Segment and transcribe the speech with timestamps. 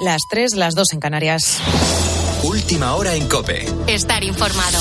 [0.00, 1.58] Las 3, las 2 en Canarias.
[2.42, 3.66] Última hora en Cope.
[3.86, 4.78] Estar informado.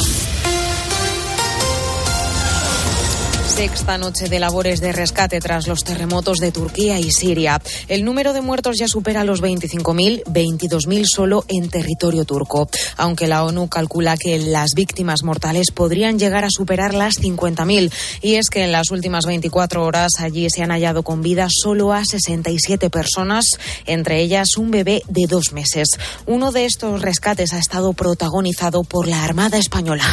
[3.59, 7.62] Sexta noche de labores de rescate tras los terremotos de Turquía y Siria.
[7.89, 12.70] El número de muertos ya supera los 25.000, 22.000 solo en territorio turco.
[12.95, 17.91] Aunque la ONU calcula que las víctimas mortales podrían llegar a superar las 50.000.
[18.22, 21.91] Y es que en las últimas 24 horas allí se han hallado con vida solo
[21.91, 23.46] a 67 personas,
[23.86, 25.89] entre ellas un bebé de dos meses.
[26.26, 30.05] Uno de estos rescates ha estado protagonizado por la Armada Española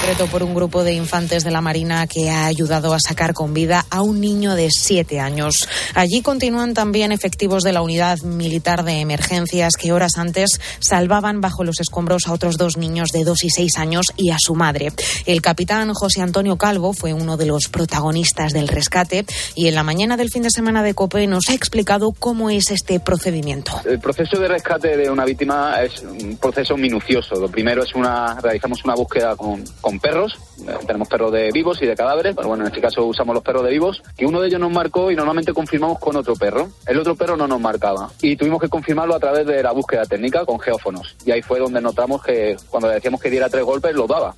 [0.00, 3.52] concreto por un grupo de infantes de la Marina que ha ayudado a sacar con
[3.52, 5.68] vida a un niño de siete años.
[5.94, 11.64] Allí continúan también efectivos de la Unidad Militar de Emergencias que horas antes salvaban bajo
[11.64, 14.90] los escombros a otros dos niños de dos y seis años y a su madre.
[15.26, 19.82] El capitán José Antonio Calvo fue uno de los protagonistas del rescate y en la
[19.82, 23.72] mañana del fin de semana de COPE nos ha explicado cómo es este procedimiento.
[23.84, 27.34] El proceso de rescate de una víctima es un proceso minucioso.
[27.34, 30.38] Lo primero es una realizamos una búsqueda con con perros.
[30.66, 33.42] Eh, tenemos perros de vivos y de cadáveres, pero bueno, en este caso usamos los
[33.42, 34.02] perros de vivos.
[34.18, 36.68] Y uno de ellos nos marcó y normalmente confirmamos con otro perro.
[36.86, 38.10] El otro perro no nos marcaba.
[38.20, 41.16] Y tuvimos que confirmarlo a través de la búsqueda técnica con geófonos.
[41.24, 44.34] Y ahí fue donde notamos que cuando le decíamos que diera tres golpes, lo daba.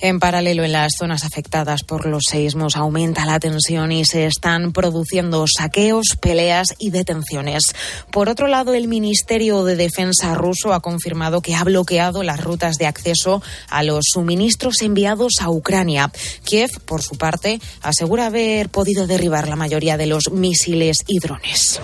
[0.00, 4.72] En paralelo, en las zonas afectadas por los seismos aumenta la tensión y se están
[4.72, 7.74] produciendo saqueos, peleas y detenciones.
[8.10, 12.76] Por otro lado, el Ministerio de Defensa ruso ha confirmado que ha bloqueado las rutas
[12.76, 16.12] de acceso a los suministros enviados a Ucrania.
[16.44, 21.80] Kiev, por su parte, asegura haber podido derribar la mayoría de los misiles y drones.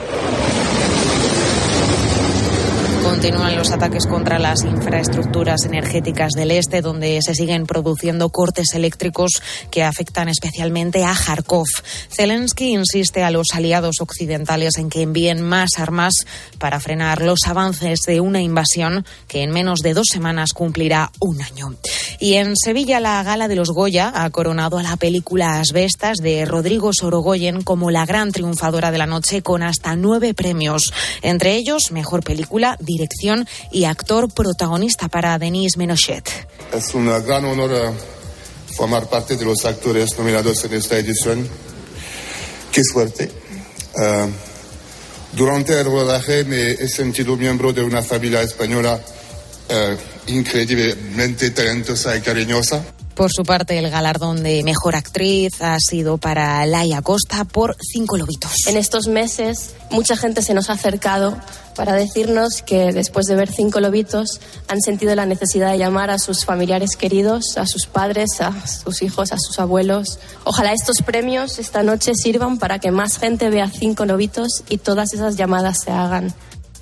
[3.10, 9.42] Continúan los ataques contra las infraestructuras energéticas del este, donde se siguen produciendo cortes eléctricos
[9.72, 11.66] que afectan especialmente a Kharkov.
[12.08, 16.14] Zelensky insiste a los aliados occidentales en que envíen más armas
[16.58, 21.42] para frenar los avances de una invasión que en menos de dos semanas cumplirá un
[21.42, 21.74] año.
[22.20, 26.44] Y en Sevilla, la gala de los Goya ha coronado a la película Asbestas de
[26.44, 30.92] Rodrigo Sorogoyen como la gran triunfadora de la noche con hasta nueve premios,
[31.22, 36.28] entre ellos Mejor Película, dirección y actor protagonista para Denis Menochet.
[36.72, 37.90] Es un gran honor eh,
[38.76, 41.48] formar parte de los actores nominados en esta edición.
[42.70, 43.30] Qué suerte.
[43.94, 44.28] Uh,
[45.32, 52.20] durante el rodaje me he sentido miembro de una familia española uh, increíblemente talentosa y
[52.20, 52.84] cariñosa.
[53.20, 58.16] Por su parte, el galardón de mejor actriz ha sido para Laia Costa por Cinco
[58.16, 58.50] Lobitos.
[58.66, 61.36] En estos meses, mucha gente se nos ha acercado
[61.76, 66.18] para decirnos que después de ver Cinco Lobitos han sentido la necesidad de llamar a
[66.18, 70.18] sus familiares queridos, a sus padres, a sus hijos, a sus abuelos.
[70.44, 75.12] Ojalá estos premios esta noche sirvan para que más gente vea Cinco Lobitos y todas
[75.12, 76.34] esas llamadas se hagan.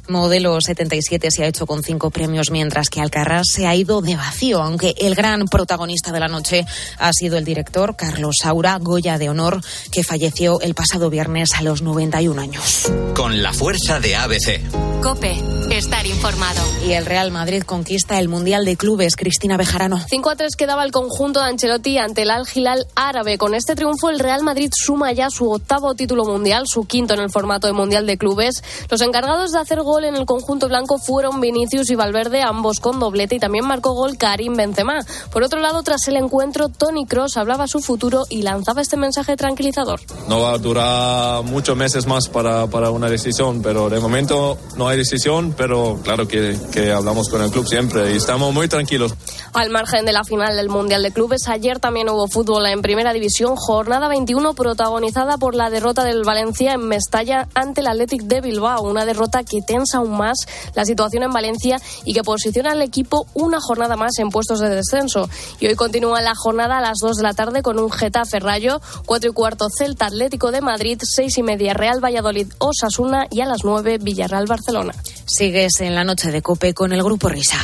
[0.08, 4.16] Modelo 77 se ha hecho con cinco premios, mientras que Alcarrás se ha ido de
[4.16, 6.64] vacío, aunque el gran protagonista de la noche
[6.98, 9.60] ha sido el director Carlos Saura, Goya de Honor,
[9.92, 12.90] que falleció el pasado viernes a los 91 años.
[13.14, 14.60] Con la fuerza de ABC.
[15.02, 16.60] Cope, estar informado.
[16.86, 20.00] Y el Real Madrid conquista el Mundial de Clubes, Cristina Bejarano.
[20.08, 23.38] 5 a 3 quedaba el conjunto de Ancelotti ante el Al Hilal árabe.
[23.38, 27.20] Con este triunfo, el Real Madrid suma ya su octavo título mundial, su quinto en
[27.20, 28.64] el formato de Mundial de Clubes.
[28.90, 32.98] Los encargados de hacer gol en el conjunto blanco fueron Vinicius y Valverde, ambos con
[32.98, 35.00] doblete, y también marcó gol Karim Benzema.
[35.32, 39.36] Por otro lado, tras el encuentro, Tony Cross hablaba su futuro y lanzaba este mensaje
[39.36, 40.00] tranquilizador.
[40.28, 44.88] No va a durar muchos meses más para, para una decisión, pero de momento no
[44.88, 49.14] hay decisión, pero claro que, que hablamos con el club siempre y estamos muy tranquilos.
[49.52, 53.12] Al margen de la final del Mundial de Clubes, ayer también hubo fútbol en Primera
[53.12, 58.40] División, jornada 21 protagonizada por la derrota del Valencia en Mestalla ante el Athletic de
[58.40, 62.82] Bilbao, una derrota que tensa aún más la situación en Valencia y que posiciona al
[62.82, 65.28] equipo una jornada más en puestos de descenso.
[65.60, 68.80] Y hoy continúa la jornada a las 2 de la tarde con un Getafe Rayo,
[69.06, 73.46] 4 y cuarto Celta Atlético de Madrid, 6 y media Real Valladolid Osasuna y a
[73.46, 74.94] las 9 Villarreal Barcelona.
[75.26, 77.58] Sigues en la noche de Cope con el Grupo Risa.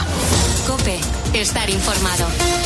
[0.67, 0.99] Cope,
[1.35, 2.64] estar informado.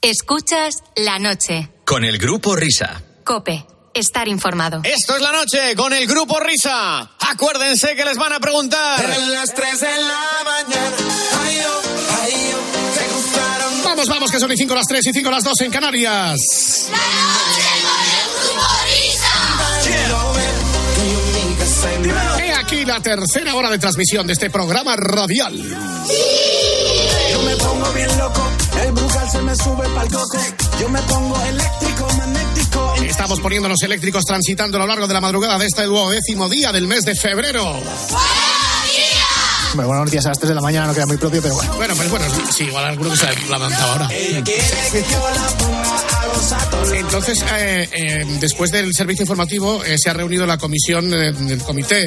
[0.00, 1.70] Escuchas la noche.
[1.84, 3.02] Con el Grupo Risa.
[3.24, 4.80] Cope, estar informado.
[4.84, 7.10] Esto es la noche con el Grupo Risa.
[7.18, 9.04] Acuérdense que les van a preguntar.
[9.04, 10.96] En las 3 de la mañana.
[11.42, 11.82] Ay, oh,
[12.22, 12.58] ay, oh,
[12.96, 13.82] te gustaron.
[13.82, 16.38] Vamos, vamos, que son y 5 las 3 y 5 las 2 en Canarias.
[16.92, 19.34] La noche con el Grupo Risa.
[22.40, 25.56] He aquí la tercera hora de transmisión de este programa radial.
[27.32, 28.57] Yo me pongo bien loco.
[28.84, 30.38] El Brujas me sube pa'l coco.
[30.80, 32.94] Yo me pongo eléctrico, magnético.
[33.02, 36.86] Estamos poniéndonos eléctricos transitando a lo largo de la madrugada de este duodécimo día del
[36.86, 37.80] mes de febrero.
[39.74, 41.74] Bueno, buenas noticias a las 3 de la mañana no queda muy propio, pero bueno.
[41.76, 44.08] Bueno, pues bueno, sí, igual alguno que se ha levantado ahora.
[46.94, 51.62] Entonces, eh, eh, después del servicio informativo, eh, se ha reunido la comisión eh, del
[51.62, 52.06] comité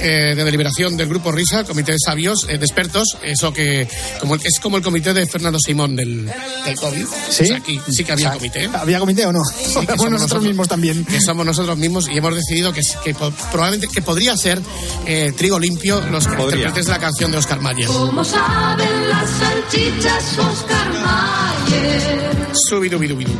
[0.00, 3.86] eh, de deliberación del grupo RISA, comité de sabios, eh, de expertos, eso que
[4.20, 6.26] como el- es como el comité de Fernando Simón del,
[6.64, 7.06] del COVID.
[7.30, 7.42] ¿Sí?
[7.44, 8.70] O sea, aquí sí que había O sea, comité.
[8.74, 9.40] ¿Había comité o no?
[9.44, 11.04] Sí, que Somos nosotros mismos también.
[11.04, 14.60] Que somos nosotros mismos y hemos decidido que, que probablemente que podría ser
[15.06, 17.86] eh, Trigo Limpio los intérpretes de la canción de Oscar Mayer.
[17.88, 22.36] Como saben las salchichas Oscar Mayer,
[22.68, 23.32] Subidubidubidu.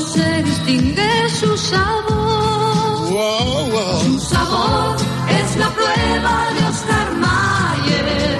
[0.00, 3.10] Se distingue su sabor.
[3.10, 4.00] Wow, wow.
[4.04, 4.96] Su sabor
[5.28, 8.38] es la prueba de Oscar Mayer.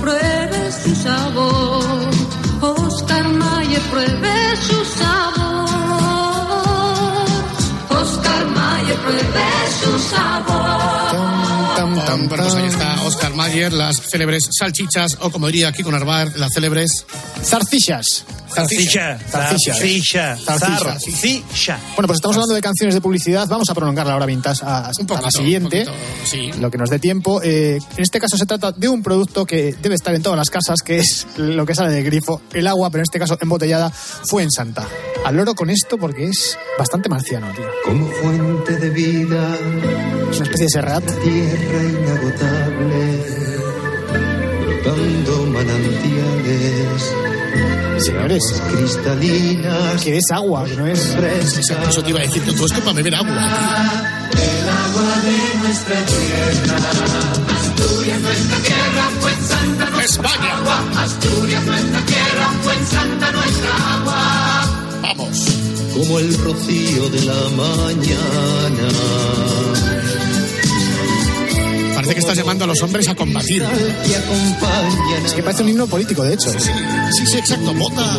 [0.00, 2.10] Pruebe su sabor,
[2.60, 5.72] Oscar Mayer, pruebe su sabor.
[7.90, 9.48] Oscar Mayer, pruebe
[9.82, 10.72] su sabor.
[12.06, 16.32] Tam, bueno, pues ahí está Oscar Mayer, las célebres salchichas, o como diría Kiko Narvar,
[16.36, 17.04] las célebres
[17.44, 18.24] Zarcillas.
[18.54, 19.18] Zarcilla.
[19.18, 20.36] Zarcilla.
[20.36, 21.78] Zarcilla.
[21.96, 23.46] Bueno, pues estamos hablando de canciones de publicidad.
[23.48, 25.86] Vamos a prolongar la hora vintage a, a la siguiente.
[26.60, 27.40] Lo que nos dé tiempo.
[27.42, 30.50] Eh, en este caso se trata de un producto que debe estar en todas las
[30.50, 33.90] casas, que es lo que sale del grifo, el agua, pero en este caso embotellada,
[33.90, 34.86] fue en Santa.
[35.24, 37.64] Al loro con esto porque es bastante marciano, tío.
[37.84, 39.56] Como fuente de vida,
[40.30, 41.04] Es una especie de serrat.
[41.04, 42.71] tierra inagotable,
[48.02, 50.02] Señores, cristalinas.
[50.02, 51.14] Que es agua, que no es.
[51.88, 53.30] Eso te iba a decir, tú es que para beber agua.
[53.30, 56.76] El agua de nuestra tierra.
[57.60, 60.56] Asturias, nuestra tierra, pues santa nuestra España.
[60.56, 61.02] agua.
[61.04, 65.00] Asturias, nuestra tierra, pues santa nuestra agua.
[65.02, 65.46] Vamos.
[65.94, 68.88] Como el rocío de la mañana.
[72.02, 73.64] Parece que estás llamando a los hombres a combatir.
[75.24, 76.50] Es que parece un himno político, de hecho.
[76.50, 77.72] Sí, sí, exacto.
[77.74, 78.18] Vota.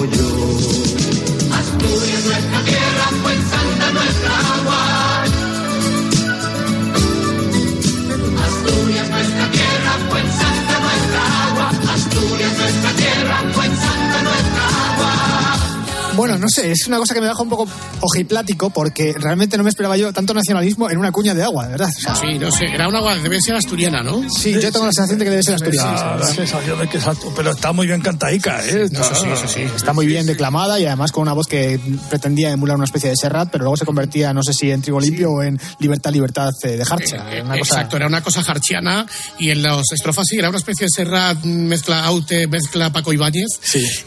[16.16, 17.68] Bueno, no sé, es una cosa que me deja un poco
[18.02, 21.72] ojiplático porque realmente no me esperaba yo tanto nacionalismo en una cuña de agua, de
[21.72, 21.90] verdad.
[21.90, 24.22] O sea, Sí, no sé, era un agua, debe ser asturiana, ¿no?
[24.30, 26.18] sí, yo tengo la sensación de que debe ser asturiana.
[26.18, 28.88] La sensación de que es alto, pero está muy bien cantaica, ¿eh?
[28.92, 29.62] No, eso sí, eso sí.
[29.76, 31.80] Está muy bien declamada y además con una voz que
[32.10, 35.00] pretendía emular una especie de serrat, pero luego se convertía, no sé si en trigo
[35.00, 37.34] limpio o en libertad, libertad eh, de Harcha.
[37.34, 39.06] Eh, Una cosa- Exacto, era una cosa harchiana
[39.40, 43.48] y en las estrofas sí, era una especie de serrat mezcla Aute, mezcla Paco Ibáñez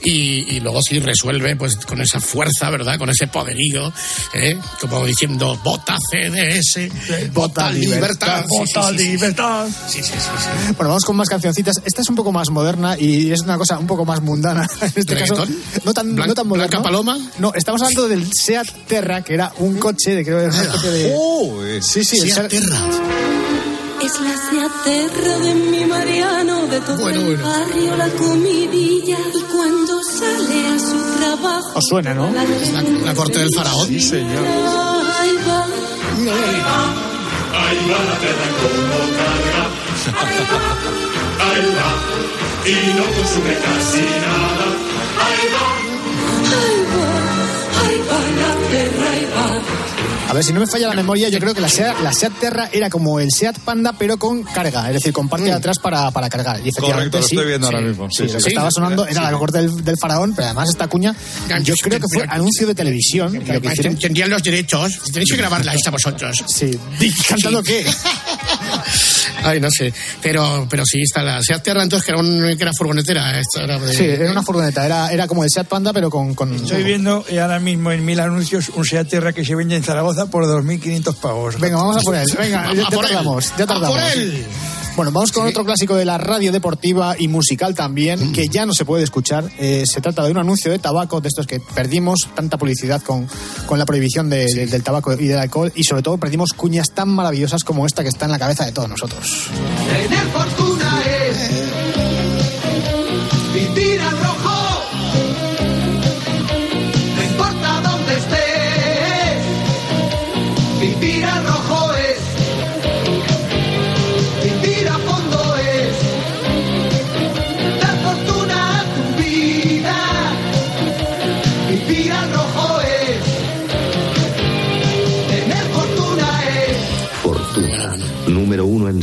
[0.04, 2.98] y, y luego sí resuelve pues con esa fuerza, ¿verdad?
[2.98, 3.92] Con ese poderío,
[4.34, 4.58] ¿eh?
[4.80, 6.88] como diciendo, vota CDS,
[7.32, 8.44] vota libertad.
[8.48, 9.08] Vota sí, sí, sí.
[9.10, 9.66] libertad.
[9.88, 10.72] Sí, sí, sí.
[10.76, 11.76] Bueno, vamos con más cancioncitas.
[11.84, 14.66] Esta es un poco más moderna y es una cosa un poco más mundana.
[14.80, 15.56] En este caso, ¿Reggaetón?
[15.84, 16.66] no tan, Blan- no tan moderna.
[16.68, 17.18] ¿Blanca Paloma?
[17.38, 20.62] No, estamos hablando del Seat Terra, que era un coche de creo que era una
[20.62, 21.82] especie de.
[21.82, 22.88] sí, sí, el Seat Terra.
[24.02, 27.48] Es la seaterra de mi Mariano, de todo Bueno, el bueno.
[27.48, 29.16] barrio, la comidilla.
[29.34, 31.70] Y cuando sale a su trabajo.
[31.74, 32.30] Os suena, ¿no?
[32.30, 33.86] La, La, la corte del faraón.
[33.88, 34.44] Sí, señor.
[34.46, 35.64] Ahí va,
[37.66, 39.62] Ahí va la tierra como carga.
[41.46, 41.90] Ahí va.
[42.68, 44.66] Y no consume casi nada.
[45.24, 45.64] Ahí va.
[46.58, 46.85] ahí va,
[50.28, 52.32] A ver, si no me falla la memoria, yo creo que la Seat, la Seat
[52.40, 55.78] Terra era como el Seat Panda, pero con carga, es decir, con parte de atrás
[55.78, 56.60] para, para cargar.
[56.64, 58.08] Y Correcto, lo sí, estoy viendo sí, ahora mismo.
[58.10, 58.48] Sí, Sí, lo sí, que sí.
[58.48, 61.14] estaba sonando era la corte del, del faraón, pero además esta cuña,
[61.62, 63.34] yo creo que fue anuncio de televisión.
[63.36, 66.42] y Lo que hicieron, Tendrían los derechos, tenéis que grabarla esta vosotros.
[66.48, 66.70] sí,
[67.28, 67.86] ¿cantando qué?
[69.46, 69.92] Ay, no sé.
[70.22, 73.38] Pero, pero sí, está la Seat Terra, entonces que era, un- que era furgonetera.
[73.38, 76.34] Esto era de- Sí, era una furgoneta, era, era como el Seat Panda, pero con...
[76.34, 79.82] con Estoy viendo ahora mismo en mil anuncios un Seat Terra que se vende en
[79.82, 81.60] Zaragoza por 2.500 pavos.
[81.60, 82.24] Venga, vamos a por él.
[82.38, 82.88] Venga, A ya, él.
[82.90, 83.98] tardamos, ya A tardamos.
[84.00, 84.44] por él.
[84.96, 88.72] Bueno, vamos con otro clásico de la radio deportiva y musical también, que ya no
[88.72, 89.44] se puede escuchar.
[89.58, 93.28] Eh, se trata de un anuncio de tabaco, de estos que perdimos tanta publicidad con,
[93.66, 96.92] con la prohibición de- de- del tabaco y del alcohol, y sobre todo perdimos cuñas
[96.94, 99.48] tan maravillosas como esta que está en la cabeza de todos nosotros.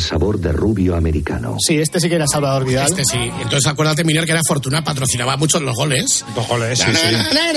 [0.04, 1.58] Sabor de rubio americano.
[1.60, 2.88] Sí, este sí que era Salvador Vidal.
[2.88, 3.18] Este sí.
[3.18, 6.26] Entonces acuérdate, Miner, que era Fortuna, patrocinaba muchos los goles.
[6.36, 7.16] Dos goles, sí, sí.
[7.34, 7.54] na,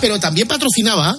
[0.00, 1.18] Pero también patrocinaba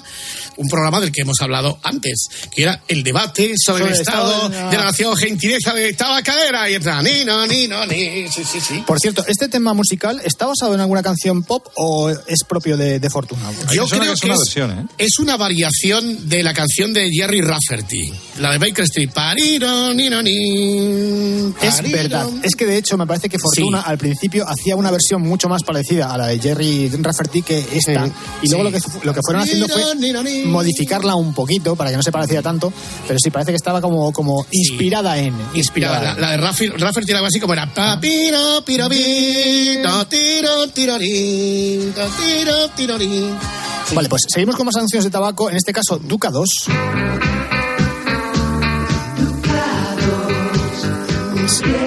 [0.58, 4.02] un programa del que hemos hablado antes, que era el debate sobre, Sobre el el
[4.02, 6.70] estado estado de de la, nación, gentileza de tabacadera.
[6.70, 8.28] Y entra, ni, no, ni, no, ni.
[8.30, 8.84] Sí, sí, sí.
[8.86, 13.00] Por cierto, ¿este tema musical está basado en alguna canción pop o es propio de,
[13.00, 13.52] de Fortuna?
[13.74, 14.86] Yo creo que es, ¿eh?
[14.98, 19.10] es una variación de la canción de Jerry Rafferty, la de Baker Street.
[19.14, 21.54] Pariro, ni, no, ni.
[21.62, 22.28] Es verdad.
[22.44, 25.64] Es que de hecho me parece que Fortuna al principio hacía una versión mucho más
[25.64, 28.10] parecida a la de Jerry Rafferty que esta.
[28.42, 29.84] Y luego lo, que, lo que fueron haciendo fue
[30.46, 32.72] modificarla un poquito para que no se pareciera tanto,
[33.08, 35.36] pero sí parece que estaba como, como inspirada en.
[35.54, 36.16] Inspirada.
[36.16, 37.72] La, de Raffer, Raffer tiraba así como era.
[37.74, 42.98] Papiro, piro, tiro, tiro, tiro, tiro, tiro.
[43.00, 43.96] Sí.
[43.96, 46.50] Vale, pues seguimos con más anuncios de tabaco, en este caso Duca 2.
[49.18, 49.96] Duca
[51.36, 51.83] 2.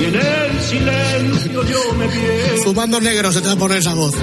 [0.00, 2.62] Y en el silencio yo me pierdo.
[2.64, 4.14] Fumando negro se te va a poner esa voz.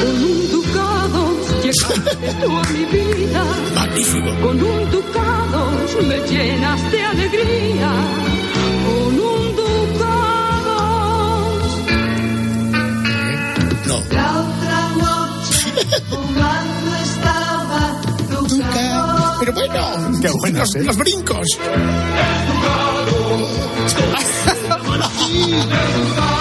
[0.00, 3.44] Con un ducado llegaste tú a mi vida.
[3.74, 4.30] Magnífico.
[4.40, 5.70] Con un ducado
[6.08, 7.90] me llenas de alegría.
[8.86, 10.78] Con un ducado.
[13.86, 14.02] No.
[14.10, 15.58] La otra noche
[20.20, 20.84] Qué bueno, los, ¿eh?
[20.84, 21.46] los brincos.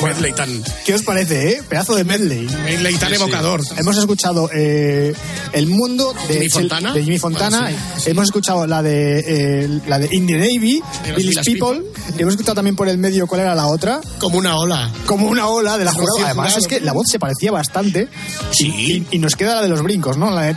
[0.00, 1.62] Qué medley tan, ¿Qué os parece, eh?
[1.68, 2.46] Pedazo de medley.
[2.64, 3.60] medley tan evocador.
[3.76, 5.12] Hemos escuchado eh,
[5.52, 6.92] El Mundo de Jimmy Fontana.
[6.92, 7.60] de Jimmy Fontana.
[7.62, 10.82] Bueno, sí, Hemos escuchado la de eh, la de Indie Navy,
[11.16, 11.82] Billy's People.
[12.16, 14.00] Y hemos escuchado también por el medio cuál era la otra.
[14.18, 14.90] Como una ola.
[15.06, 16.24] Como una ola de la jurado.
[16.24, 18.08] Además, es que la voz se parecía bastante.
[18.52, 19.04] Sí.
[19.10, 20.30] Y, y nos queda la de los brincos, ¿no?
[20.30, 20.56] La de,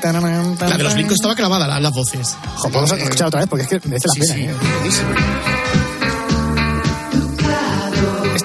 [0.60, 2.36] La de los brincos estaba clavada, la- las voces.
[2.58, 4.36] Joder, vamos a escuchar otra vez porque es que merece la pena.
[4.52, 5.61] ¿eh?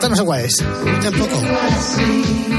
[0.07, 0.57] Esta no sé cuál es.
[1.03, 2.56] Tampoco.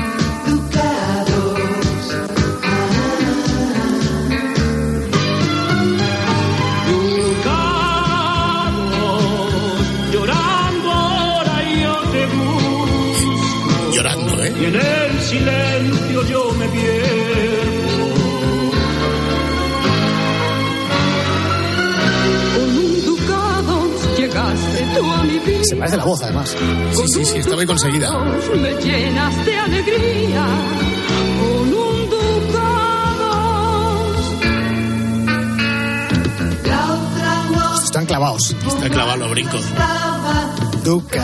[25.63, 26.56] Se parece la voz, además.
[26.94, 28.12] Sí, sí, sí, está muy conseguida.
[28.56, 30.46] Me llenas de alegría
[31.39, 33.32] con un ducado.
[36.66, 38.51] La otra noche Están clavados.
[38.51, 39.62] Está clavado los brincos.
[39.66, 41.24] estaba Duca.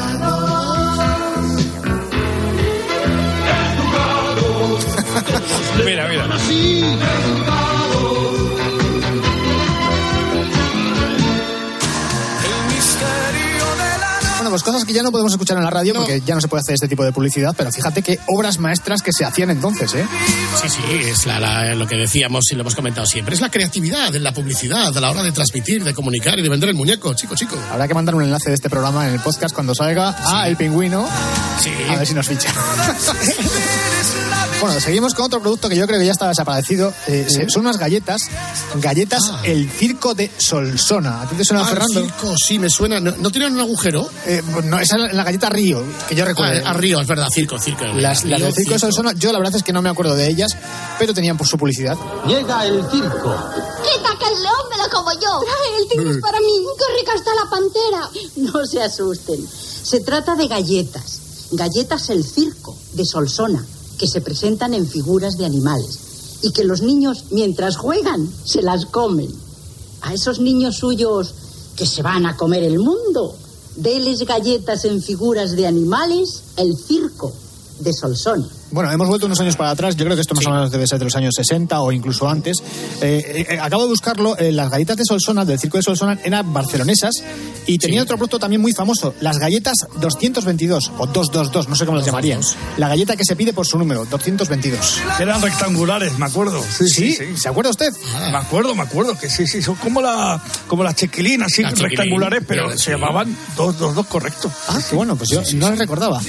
[5.85, 7.52] Mira, mira.
[14.53, 16.61] Pues cosas que ya no podemos escuchar en la radio porque ya no se puede
[16.61, 20.05] hacer este tipo de publicidad, pero fíjate qué obras maestras que se hacían entonces, ¿eh?
[20.61, 23.33] Sí, sí, es la, la- lo que decíamos y lo hemos comentado siempre.
[23.33, 26.49] Es la creatividad en la publicidad, a la hora de transmitir, de comunicar y de
[26.49, 27.57] vender el muñeco, chico, chico.
[27.71, 30.55] Habrá que mandar un enlace de este programa en el podcast cuando salga a El
[30.55, 31.09] Pingüino.
[31.59, 31.71] Sí.
[31.89, 32.53] A ver si nos ficha.
[34.65, 36.93] bueno, seguimos con otro producto que yo creo que ya está desaparecido.
[37.07, 38.21] Eh, Son unas galletas.
[38.75, 41.21] Galletas El Circo de Solsona.
[41.21, 42.01] ¿A ti te suena, Ah, el Fernando?
[42.01, 42.99] circo, sí, me suena.
[42.99, 44.09] ¿No, no tienen un agujero?
[44.25, 46.61] Eh, no, esa es la galleta Río, que yo recuerdo.
[46.65, 47.83] Ah, a Río, es verdad, circo, circo.
[47.85, 50.27] Las, las del Circo de Solsona, yo la verdad es que no me acuerdo de
[50.29, 50.55] ellas,
[50.99, 51.97] pero tenían por su publicidad.
[52.27, 53.35] Llega el circo.
[53.83, 55.41] ¡Quita que el león me lo como yo!
[55.81, 56.65] ¡El tigre es para mí!
[56.77, 58.09] ¡Qué rica está la pantera!
[58.53, 59.45] No se asusten.
[59.83, 61.19] Se trata de galletas.
[61.51, 63.63] Galletas el circo, de Solsona,
[64.03, 66.39] que se presentan en figuras de animales.
[66.41, 69.33] Y que los niños, mientras juegan, se las comen.
[70.01, 71.33] A esos niños suyos
[71.77, 73.33] que se van a comer el mundo,
[73.77, 77.31] deles galletas en figuras de animales, el circo,
[77.79, 78.49] de Solsona.
[78.73, 79.95] Bueno, hemos vuelto unos años para atrás.
[79.95, 82.27] Yo creo que esto más o menos debe ser de los años 60 o incluso
[82.27, 82.57] antes.
[83.01, 84.35] Eh, eh, acabo de buscarlo.
[84.39, 87.11] eh, las galletas de Solsona, del circo de Solsona, eran barcelonesas
[87.67, 89.13] y tenía otro producto también muy famoso.
[89.21, 92.41] Las galletas 222 o 222, no sé cómo las llamarían.
[92.77, 95.01] La galleta que se pide por su número, 222.
[95.19, 96.59] Eran rectangulares, me acuerdo.
[96.63, 97.37] Sí, sí, sí.
[97.37, 97.93] ¿Se acuerda usted?
[98.31, 101.69] Me acuerdo, me acuerdo que sí, sí, son como la como las chiquilinas, sí, La
[101.69, 102.89] chiquilín, rectangulares, pero pero se sí.
[102.89, 104.51] llamaban 222, correcto.
[104.67, 106.19] Ah, qué bueno, pues yo no les recordaba.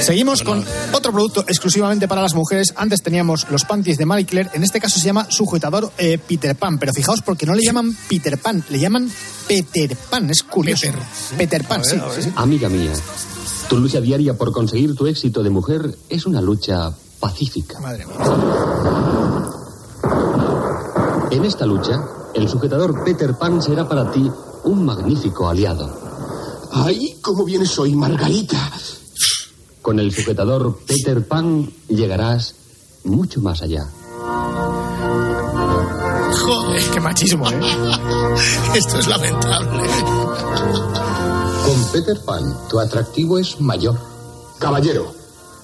[0.00, 2.74] Seguimos con otro producto exclusivamente para las mujeres.
[2.76, 4.50] Antes teníamos los panties de Marie Claire.
[4.54, 6.78] En este caso se llama sujetador eh, Peter Pan.
[6.78, 9.10] Pero fijaos porque no le llaman Peter Pan, le llaman
[9.46, 10.30] Peter Pan.
[10.30, 10.86] Es curioso.
[11.36, 12.32] Peter, Pan, sí, sí, sí.
[12.36, 12.92] Amiga mía,
[13.68, 17.78] tu lucha diaria por conseguir tu éxito de mujer es una lucha pacífica.
[17.80, 18.16] Madre mía.
[21.30, 22.02] En esta lucha,
[22.34, 24.30] el sujetador Peter Pan será para ti
[24.64, 25.90] un magnífico aliado.
[26.72, 28.72] ¡Ay, cómo vienes hoy, Margarita!
[29.82, 32.54] Con el sujetador Peter Pan llegarás
[33.04, 33.84] mucho más allá.
[36.40, 37.60] Joder, qué machismo, ¿eh?
[38.76, 39.82] Esto es lamentable.
[41.64, 43.98] Con Peter Pan, tu atractivo es mayor.
[44.60, 45.12] Caballero,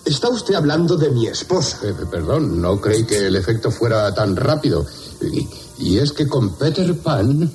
[0.05, 1.79] está usted hablando de mi esposa.
[1.85, 4.85] Eh, perdón, no creí que el efecto fuera tan rápido.
[5.23, 5.49] Y,
[5.79, 7.53] y es que con Peter Pan...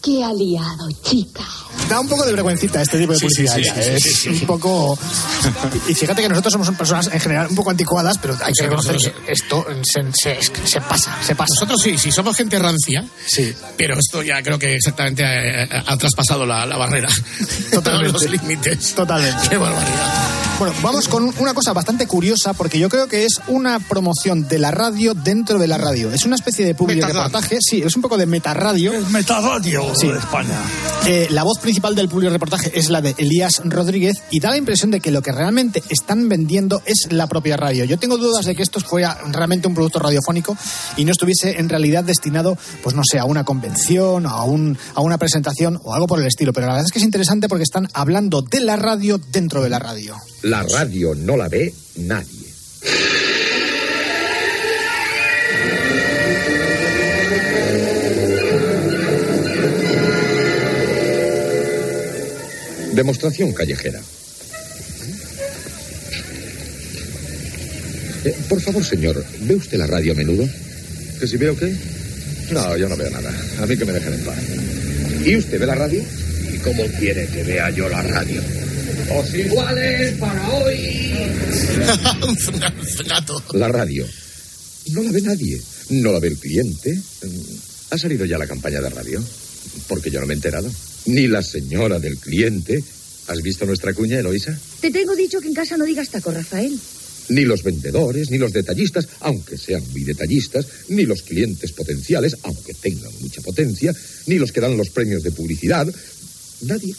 [0.00, 1.44] Qué aliado, chica.
[1.88, 3.56] Da un poco de vergüencita este tipo de sí, publicidad.
[3.56, 4.98] sí, sí, es sí, sí, un poco.
[5.86, 8.96] Y fíjate que nosotros somos personas en general un poco anticuadas, pero hay que reconocer
[8.96, 10.02] que esto se,
[10.40, 11.52] se- se pasa, se pasa.
[11.54, 13.04] Nosotros sí, sí, somos gente rancia.
[13.26, 13.54] Sí.
[13.76, 17.08] Pero esto ya creo que exactamente eh, ha, ha traspasado la, la barrera.
[17.70, 18.12] Totalmente.
[18.12, 18.94] Los límites.
[18.94, 19.48] Totalmente.
[19.48, 20.30] Qué barbaridad.
[20.58, 24.58] Bueno, vamos con una cosa bastante curiosa porque yo creo que es una promoción de
[24.60, 26.12] la radio dentro de la radio.
[26.12, 28.92] Es una especie de public reportaje, sí, es un poco de metarradio.
[28.92, 30.06] Es Metarradio Sí.
[30.08, 30.56] de España.
[31.06, 34.58] Eh, la voz principal del public reportaje es la de Elías Rodríguez y da la
[34.58, 37.86] impresión de que lo que realmente están vendiendo es la propia radio.
[37.86, 40.58] Yo tengo dudas de que esto fuera realmente un producto radiofónico
[40.98, 45.00] y no estuviese en realidad destinado, pues no sé, a una convención, a, un, a
[45.00, 46.52] una presentación o algo por el estilo.
[46.52, 49.70] Pero la verdad es que es interesante porque están hablando de la radio dentro de
[49.70, 50.16] la radio.
[50.42, 52.43] La radio no la ve nadie.
[62.94, 64.00] Demostración callejera.
[68.24, 70.48] Eh, por favor, señor, ¿ve usted la radio a menudo?
[71.18, 71.74] ¿Que si veo qué?
[72.52, 73.32] No, yo no veo nada.
[73.60, 74.38] A mí que me dejen en paz.
[75.24, 76.02] ¿Y usted ve la radio?
[76.52, 78.40] ¿Y cómo quiere que vea yo la radio?
[79.10, 81.14] Os iguales para hoy.
[83.54, 84.06] La radio.
[84.92, 85.60] No la ve nadie.
[85.90, 86.98] No la ve el cliente.
[87.90, 89.22] ¿Ha salido ya la campaña de radio?
[89.88, 90.70] Porque yo no me he enterado.
[91.06, 92.82] Ni la señora del cliente.
[93.26, 94.58] ¿Has visto nuestra cuña, Eloisa?
[94.80, 96.78] Te tengo dicho que en casa no digas taco, Rafael.
[97.28, 102.74] Ni los vendedores, ni los detallistas, aunque sean muy detallistas, ni los clientes potenciales, aunque
[102.74, 103.94] tengan mucha potencia,
[104.26, 105.86] ni los que dan los premios de publicidad.
[106.62, 106.94] Nadie.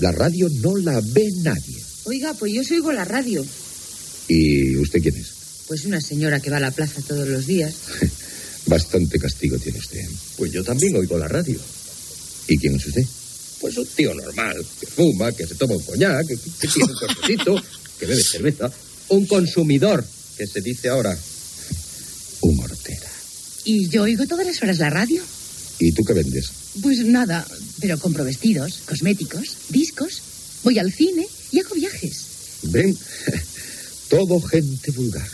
[0.00, 1.76] La radio no la ve nadie.
[2.04, 3.44] Oiga, pues yo oigo la radio.
[4.28, 5.28] ¿Y usted quién es?
[5.66, 7.74] Pues una señora que va a la plaza todos los días.
[8.66, 10.06] Bastante castigo tiene usted.
[10.36, 11.58] Pues yo también oigo la radio.
[12.48, 13.04] ¿Y quién es usted?
[13.60, 16.98] Pues un tío normal, que fuma, que se toma un coñac, que, que tiene un
[16.98, 17.62] cochecito,
[17.98, 18.70] que bebe cerveza.
[19.08, 20.04] Un consumidor,
[20.36, 21.18] que se dice ahora.
[23.68, 25.22] ¿Y yo oigo todas las horas la radio?
[25.78, 26.46] ¿Y tú qué vendes?
[26.80, 27.46] Pues nada,
[27.80, 30.22] pero compro vestidos, cosméticos, discos,
[30.64, 32.24] voy al cine y hago viajes.
[32.62, 32.96] ¿Ven?
[34.08, 35.28] Todo gente vulgar.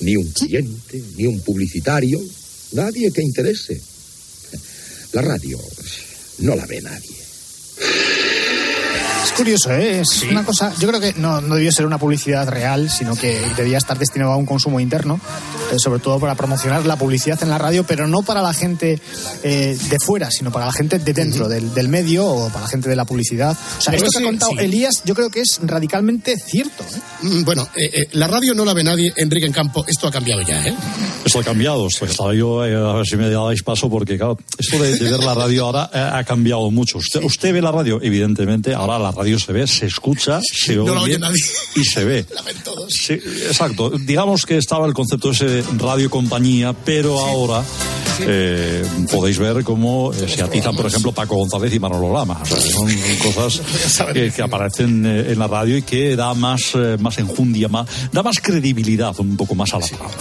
[0.00, 2.18] Ni un cliente, ni un publicitario,
[2.72, 3.78] nadie que interese.
[5.12, 5.60] La radio
[6.38, 7.25] no la ve nadie.
[7.78, 8.15] you
[9.26, 10.00] Es curioso, ¿eh?
[10.00, 10.72] Es una cosa.
[10.78, 14.30] Yo creo que no, no debió ser una publicidad real, sino que debía estar destinado
[14.32, 15.20] a un consumo interno,
[15.72, 19.00] eh, sobre todo para promocionar la publicidad en la radio, pero no para la gente
[19.42, 22.68] eh, de fuera, sino para la gente de dentro del, del medio o para la
[22.68, 23.50] gente de la publicidad.
[23.50, 24.58] O sea, Pues esto que sí, ha contado sí.
[24.60, 26.84] Elías, yo creo que es radicalmente cierto.
[26.84, 27.00] ¿eh?
[27.22, 29.84] Mm, Bueno, eh, eh, la radio no la ve nadie, Enrique en Campo.
[29.88, 30.74] Esto ha cambiado ya, ¿eh?
[31.24, 31.88] Esto ha cambiado.
[31.88, 35.10] Esto estaba yo eh, a ver si me dais paso porque, claro, esto de, de
[35.10, 36.98] ver la radio ahora eh, ha cambiado mucho.
[36.98, 38.72] Usted, usted ve la radio, evidentemente.
[38.72, 41.42] Ahora la radio se ve, se escucha, se No oye la oye nadie.
[41.76, 42.26] y se ve.
[42.88, 43.90] Sí, exacto.
[43.90, 47.64] Digamos que estaba el concepto ese de radio compañía, pero ahora
[48.20, 52.38] eh, podéis ver cómo eh, se atizan, por ejemplo, Paco González y Manolo Lama.
[52.42, 52.88] O sea, son
[53.22, 53.60] cosas
[54.12, 57.88] que, que aparecen eh, en la radio y que da más, eh, más enjundia, más,
[58.12, 60.16] da más credibilidad un poco más a la palabra.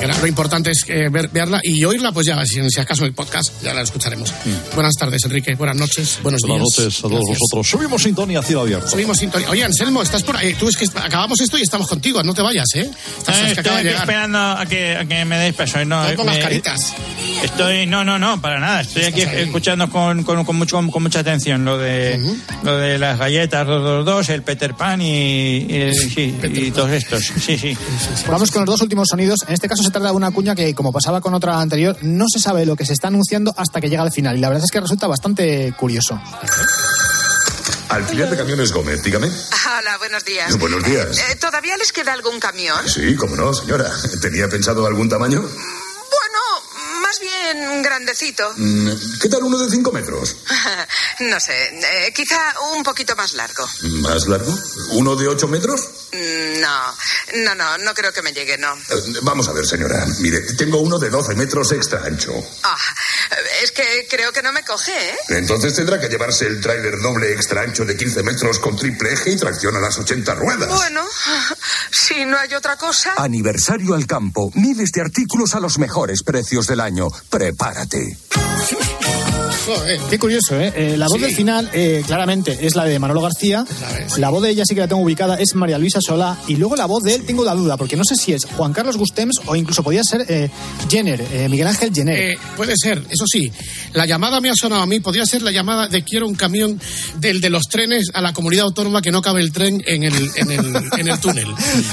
[0.00, 3.12] Que lo importante es eh, ver, verla y oírla, pues ya, si, si acaso el
[3.12, 4.32] podcast, ya la escucharemos.
[4.74, 5.54] Buenas tardes, Enrique.
[5.54, 6.18] Buenas noches.
[6.22, 6.78] Buenos Buenas días.
[6.78, 7.38] noches a todos Gracias.
[7.38, 7.68] vosotros.
[7.68, 8.88] Subimos sintonía cielo abierto.
[8.88, 9.50] Subimos sintonía.
[9.50, 10.54] Oye, Anselmo, estás por ahí.
[10.54, 12.22] Tú es que acabamos esto y estamos contigo.
[12.22, 12.90] No te vayas, ¿eh?
[13.18, 15.84] Estás, Eh, es que estoy aquí esperando a que, a que me deis paso.
[15.84, 16.94] No, con las me- caritas.
[17.42, 18.80] Estoy, no, no, no, para nada.
[18.82, 22.20] Estoy aquí escuchando con, con, con mucho, con mucha atención lo de,
[22.62, 27.24] lo de las galletas 222, el Peter Pan y, y, sí, y todos estos.
[27.40, 27.76] Sí, sí.
[28.28, 29.38] Vamos con los dos últimos sonidos.
[29.46, 32.26] En este caso se trata de una cuña que, como pasaba con otra anterior, no
[32.32, 34.36] se sabe lo que se está anunciando hasta que llega al final.
[34.36, 36.20] Y la verdad es que resulta bastante curioso.
[37.88, 39.26] Alquiler de camiones Gómez, dígame.
[39.26, 40.56] Hola, buenos días.
[40.58, 41.18] Buenos días.
[41.18, 42.88] Eh, ¿Todavía les queda algún camión?
[42.88, 43.90] Sí, cómo no, señora.
[44.22, 45.40] ¿Tenía pensado algún tamaño?
[45.40, 46.38] Bueno,
[47.00, 48.52] más bien grandecito.
[48.56, 50.36] Mm, ¿Qué tal uno de cinco metros?
[51.20, 51.68] no sé,
[52.06, 52.38] eh, quizá
[52.74, 53.66] un poquito más largo.
[54.02, 54.56] ¿Más largo?
[54.92, 55.80] ¿Uno de ocho metros?
[56.12, 56.94] Mm, No,
[57.44, 58.72] no, no, no creo que me llegue, no.
[58.74, 60.04] Eh, Vamos a ver, señora.
[60.18, 62.32] Mire, tengo uno de 12 metros extra ancho.
[62.62, 62.76] Ah,
[63.62, 65.16] es que creo que no me coge, ¿eh?
[65.30, 69.30] Entonces tendrá que llevarse el tráiler doble extra ancho de 15 metros con triple eje
[69.32, 70.68] y tracción a las 80 ruedas.
[70.68, 71.04] Bueno,
[71.92, 73.14] si no hay otra cosa.
[73.16, 74.50] Aniversario al campo.
[74.54, 76.89] Miles de artículos a los mejores precios del año.
[77.28, 78.16] Prepárate.
[80.08, 80.72] Qué curioso, ¿eh?
[80.74, 81.22] Eh, la voz Sí.
[81.24, 83.64] del final, eh, claramente, es la de Manolo García.
[84.16, 86.36] La voz de ella sí que la tengo ubicada, es María Luisa Solá.
[86.48, 88.72] Y luego la voz de él tengo la duda, porque no sé si es Juan
[88.72, 90.50] Carlos Gustems o incluso podía ser eh,
[90.88, 92.18] Jenner, eh, Miguel Ángel Jenner.
[92.32, 93.52] Eh, puede ser, eso sí.
[93.92, 95.00] La llamada me ha sonado a mí.
[95.00, 96.80] Podría ser la llamada de quiero un camión
[97.18, 100.30] del de los trenes a la comunidad autónoma que no cabe el tren en el,
[100.36, 101.46] en el, en el túnel.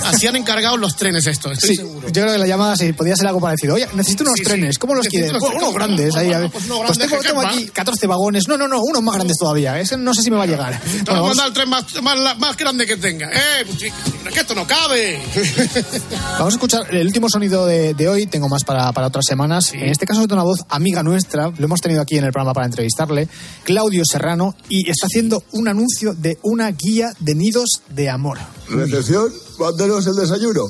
[0.05, 2.07] Así han encargado los trenes esto, estoy Sí, seguro.
[2.07, 3.75] yo creo que la llamada sí, podía ser algo parecido.
[3.75, 5.31] Oye, necesito unos Sí, trenes, ¿cómo los quieres?
[5.31, 5.73] unos trenes.
[5.73, 6.15] grandes.
[6.15, 6.49] Ahí, a ver.
[6.49, 7.57] Pues Pues tengo, quepan.
[7.67, 8.47] Aquí 14 vagones.
[8.47, 9.79] No, no, no, unos más grandes todavía.
[9.79, 10.79] Ese no sé si me va a llegar.
[10.79, 13.29] Te Bueno, voy a vamos, mandar el tren más, más, más grande que tenga.
[13.31, 13.65] ¡Eh!
[13.65, 15.21] pues, que esto no cabe!
[16.33, 18.27] vamos a escuchar el último sonido de, de hoy.
[18.27, 19.73] Tengo más para, para otras semanas.
[19.73, 21.51] En este caso es de una voz amiga nuestra.
[21.57, 23.27] Lo hemos tenido aquí en el programa para entrevistarle.
[23.63, 24.55] Claudio Serrano.
[24.69, 28.37] Y está haciendo un anuncio de una guía de nidos de amor.
[28.69, 30.67] Recepción, mándenos el desayuno.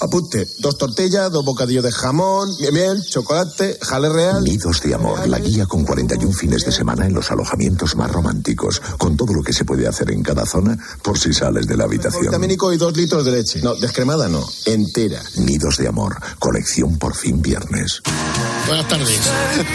[0.00, 4.44] Apunte, dos tortillas, dos bocadillos de jamón, miel, chocolate, jale real.
[4.44, 8.80] Nidos de Amor, la guía con 41 fines de semana en los alojamientos más románticos,
[8.96, 11.84] con todo lo que se puede hacer en cada zona por si sales de la
[11.84, 12.22] habitación.
[12.22, 13.60] Vitamínico y dos litros de leche.
[13.60, 15.20] No, descremada no, entera.
[15.36, 18.00] Nidos de Amor, colección por fin viernes.
[18.68, 19.20] Buenas tardes.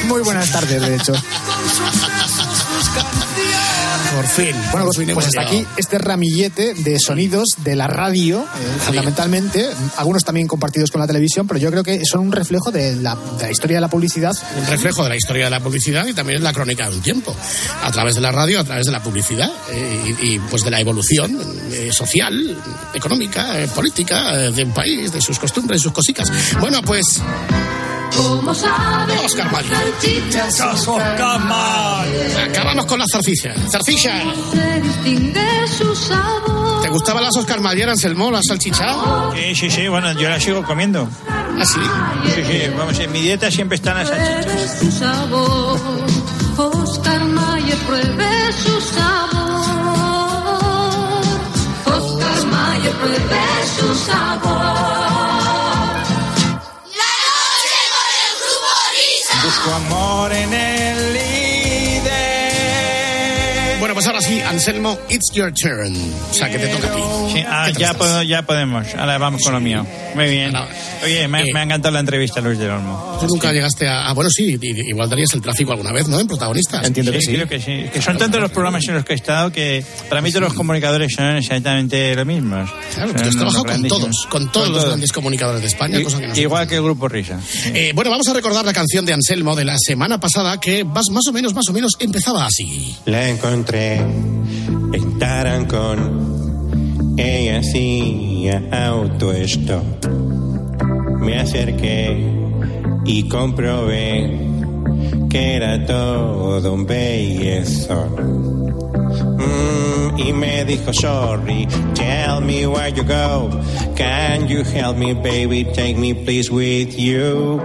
[0.08, 1.14] Muy buenas tardes, de hecho.
[4.24, 4.56] Por fin.
[4.72, 10.24] Bueno, pues, pues hasta aquí este ramillete de sonidos de la radio, eh, fundamentalmente, algunos
[10.24, 13.44] también compartidos con la televisión, pero yo creo que son un reflejo de la, de
[13.44, 14.34] la historia de la publicidad.
[14.58, 17.02] Un reflejo de la historia de la publicidad y también es la crónica de un
[17.02, 17.36] tiempo.
[17.84, 20.72] A través de la radio, a través de la publicidad eh, y, y, pues de
[20.72, 21.38] la evolución
[21.72, 22.58] eh, social,
[22.94, 26.32] económica, eh, política eh, de un país, de sus costumbres, sus cositas.
[26.60, 27.22] Bueno, pues.
[29.26, 29.78] Oscar Mayer.
[30.74, 31.73] Oscar Mayer.
[32.74, 33.54] Acabamos con la zarcilla.
[33.70, 34.24] Zarcilla.
[36.82, 38.96] ¿Te gustaban las Oscar Mayer, Anselmo, la salchicha?
[39.36, 41.08] Sí, sí, sí, bueno, yo la sigo comiendo.
[41.30, 41.80] ¿Ah, sí?
[42.34, 44.82] Sí, sí, vamos, en mi dieta siempre están las salchichas.
[46.58, 49.44] Oscar Mayer, pruebe su sabor.
[51.86, 53.44] Oscar Mayer, pruebe
[53.78, 54.93] su sabor.
[64.42, 65.96] Ahora Anselmo, it's your turn.
[66.32, 67.02] O sea, que te toca a ti.
[67.34, 68.86] Sí, ah, ya, puedo- ya podemos.
[68.96, 69.86] Ahora vamos con lo mío.
[70.16, 70.54] Muy bien.
[71.04, 73.18] Oye, me, me ha encantado la entrevista, Luis del Olmo.
[73.20, 74.08] Tú nunca llegaste a...
[74.08, 76.20] ah, bueno, sí, igual darías el tráfico alguna vez, ¿no?
[76.20, 76.86] En protagonistas.
[76.86, 77.34] Entiendo que sí.
[77.34, 77.86] creo que sí.
[77.92, 80.54] Que son tantos los programas en los que he estado que para mí todos los
[80.54, 82.70] comunicadores son exactamente los mismos.
[82.94, 86.28] Claro, has trabajado con todos, con todos los grandes comunicadores de España, I- cosa que
[86.28, 87.40] no Igual que el Grupo Risa.
[87.74, 91.06] Eh, bueno, vamos a recordar la canción de Anselmo de la semana pasada que más,
[91.12, 92.96] más o menos, más o menos empezaba así.
[93.06, 96.34] La encontré en Tarancón.
[97.18, 100.43] Ella hacía autostop.
[101.24, 102.18] Me acerqué
[103.06, 104.30] y comprobé
[105.30, 108.10] que era todo un bellezón.
[109.38, 113.50] Mm, y me dijo, sorry, tell me where you go.
[113.96, 115.64] Can you help me, baby?
[115.64, 117.62] Take me, please, with you.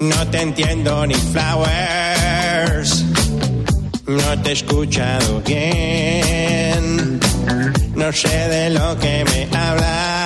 [0.00, 3.04] No te entiendo ni flowers.
[4.06, 7.20] No te he escuchado bien.
[7.94, 10.19] No sé de lo que me hablas.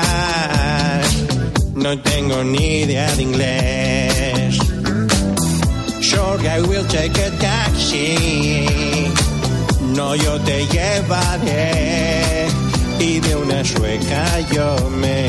[1.75, 4.59] No tengo ni idea de inglés.
[6.01, 8.67] Sure, I will take a taxi.
[9.95, 12.47] No, yo te llevaré.
[13.01, 14.91] Y de una sueca yo.
[14.91, 15.27] Me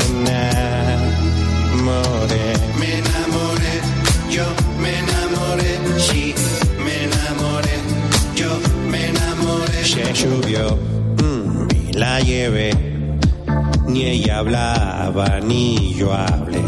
[14.06, 16.62] Ni ella hablaba ni yo hablé.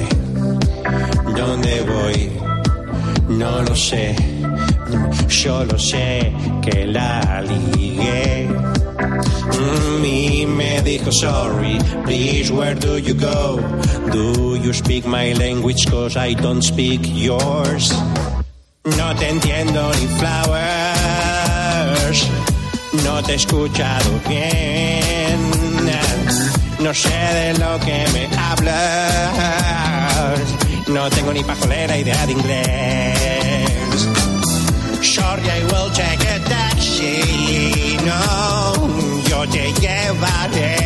[1.37, 2.33] ¿Dónde voy?
[3.29, 4.17] No lo sé.
[5.29, 8.49] Solo sé que la ligué.
[9.57, 13.61] Mm, Y me dijo sorry, please, where do you go?
[14.11, 15.87] Do you speak my language?
[15.89, 17.93] Cause I don't speak yours.
[18.99, 20.59] No te entiendo ni flowers.
[23.05, 24.89] No te he escuchado bien.
[26.81, 29.31] No sé de lo que me hablas.
[30.87, 34.09] No tengo ni pajolera idea de inglés.
[35.03, 37.97] Sorry, I will take a taxi.
[38.05, 38.75] No,
[39.29, 40.77] yo te llevaré.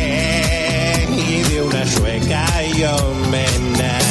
[1.09, 4.03] Y de una sueca yo me enamoré.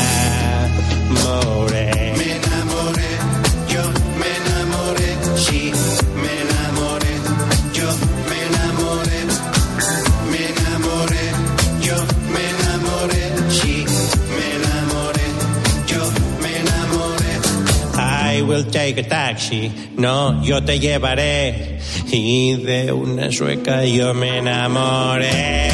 [18.53, 19.73] Will take a taxi.
[19.97, 21.79] No, yo te llevaré.
[22.11, 25.71] Y de una sueca yo me enamoré.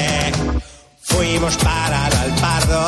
[1.01, 2.83] Fuimos para el Alpardo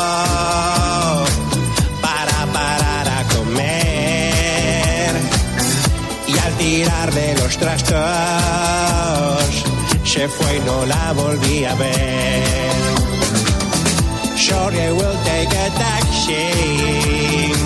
[2.07, 5.11] para parar a comer.
[6.29, 7.99] Y al tirar de los trastos
[10.05, 12.71] se fue y no la volví a ver.
[14.37, 17.20] Sorry, I will take a taxi.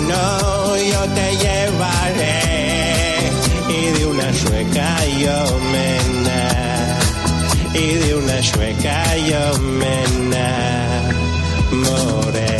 [0.07, 2.39] No, yo te llevaré.
[3.69, 4.87] Y de una sueca
[5.17, 6.99] yo me ena-
[7.73, 9.43] Y de una sueca yo.
[9.59, 10.03] Me
[11.71, 12.54] enamoré,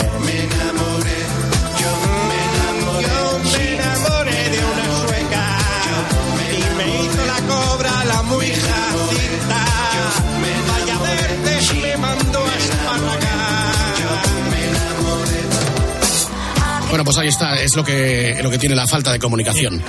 [17.06, 19.82] pues ahí está, es lo que, lo que tiene la falta de comunicación.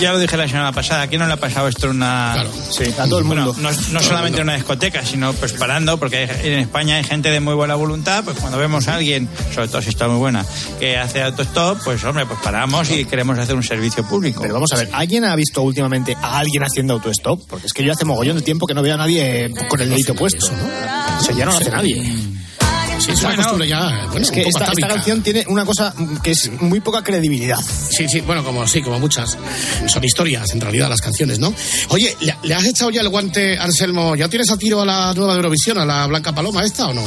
[0.00, 2.34] Ya lo dije la semana pasada, ¿quién no le ha pasado esto en una...
[2.70, 3.52] Sí, a todo el mundo.
[3.52, 7.04] Bueno, no, no solamente en una discoteca, sino pues parando, porque hay- en España hay
[7.04, 10.18] gente de muy buena voluntad, pues cuando vemos a alguien, sobre todo si está muy
[10.18, 10.44] buena,
[10.80, 14.40] que hace autostop, pues hombre, pues paramos y queremos hacer un servicio público.
[14.42, 17.40] Pero vamos a ver, ¿alguien ha visto últimamente a alguien haciendo autostop?
[17.48, 19.90] Porque es que yo hace mogollón de tiempo que no veo a nadie con el
[19.90, 21.18] dedito puesto, ¿no?
[21.18, 22.02] O sea, ya no lo hace nadie.
[23.04, 24.06] Sí, es una costumbre ya.
[24.10, 27.58] Bueno, es que esta, canción tiene una cosa que es muy poca credibilidad.
[27.58, 29.36] Sí, sí, bueno, como sí, como muchas.
[29.86, 31.52] Son historias, en realidad, las canciones, ¿no?
[31.88, 34.14] Oye, ¿le, le has echado ya el guante, Anselmo?
[34.14, 36.94] ¿Ya tienes a tiro a la nueva de Eurovisión, a la Blanca Paloma esta o
[36.94, 37.04] no?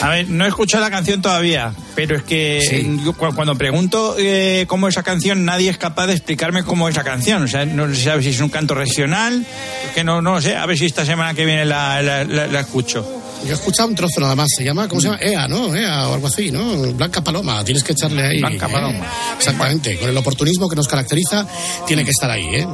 [0.00, 3.00] A ver, no he escuchado la canción todavía, pero es que Sí.
[3.04, 6.88] yo cu- cuando pregunto eh, cómo es esa canción, nadie es capaz de explicarme cómo
[6.88, 7.42] es esa canción.
[7.44, 9.46] O sea, no se sabe si es un canto regional,
[9.94, 10.56] que no, no lo sé.
[10.56, 13.22] A ver si esta semana que viene la, la- la- la escucho.
[13.46, 14.48] Yo he escuchado un trozo nada más.
[14.56, 15.20] Se llama, ¿cómo se llama?
[15.22, 15.74] EA, ¿no?
[15.74, 16.92] EA o algo así, ¿no?
[16.92, 17.64] Blanca Paloma.
[17.64, 18.40] Tienes que echarle ahí.
[18.40, 18.72] Blanca ¿eh?
[18.72, 19.06] Paloma.
[19.36, 19.98] Exactamente.
[19.98, 21.46] Con el oportunismo que nos caracteriza,
[21.86, 22.66] tiene que estar ahí, ¿eh?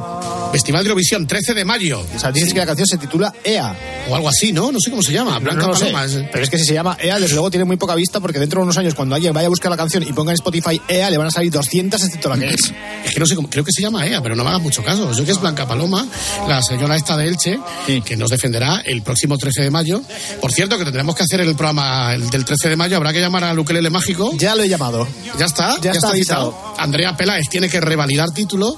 [0.51, 2.03] Festival de Eurovisión, 13 de mayo.
[2.15, 3.75] O sea, dices que la canción se titula EA.
[4.09, 4.71] O algo así, ¿no?
[4.71, 5.37] No sé cómo se llama.
[5.39, 5.73] Blanca no.
[5.73, 6.05] Paloma.
[6.31, 8.59] Pero es que si se llama EA, desde luego tiene muy poca vista porque dentro
[8.59, 11.09] de unos años, cuando alguien vaya a buscar la canción y ponga en Spotify EA,
[11.09, 12.73] le van a salir 200 excepto la que es.
[13.05, 14.83] Es que no sé cómo, creo que se llama EA, pero no me hagas mucho
[14.83, 15.11] caso.
[15.11, 16.05] Yo que es Blanca Paloma,
[16.47, 17.59] la señora esta de Elche,
[18.03, 20.01] que nos defenderá el próximo 13 de mayo.
[20.41, 22.97] Por cierto, que tendremos que hacer el programa el del 13 de mayo.
[22.97, 24.31] Habrá que llamar al Ukelele Mágico.
[24.37, 25.07] Ya lo he llamado.
[25.37, 26.57] Ya está, Ya está citado.
[26.77, 28.77] Andrea Peláez tiene que revalidar título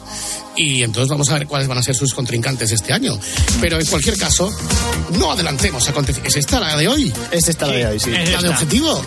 [0.57, 3.17] y entonces vamos a ver cuáles van a ser sus contrincantes este año.
[3.61, 4.53] Pero en cualquier caso,
[5.17, 6.35] no adelantemos acontecimientos.
[6.37, 7.13] ¿Es esta la de hoy?
[7.31, 8.11] Es esta la de hoy, sí.
[8.13, 9.01] es ¿La de objetivo?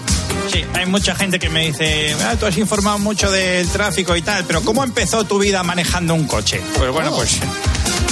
[0.52, 4.22] Sí, hay mucha gente que me dice, ah, tú has informado mucho del tráfico y
[4.22, 6.60] tal, pero ¿cómo empezó tu vida manejando un coche?
[6.76, 7.16] Pues bueno, Oh.
[7.16, 7.38] pues,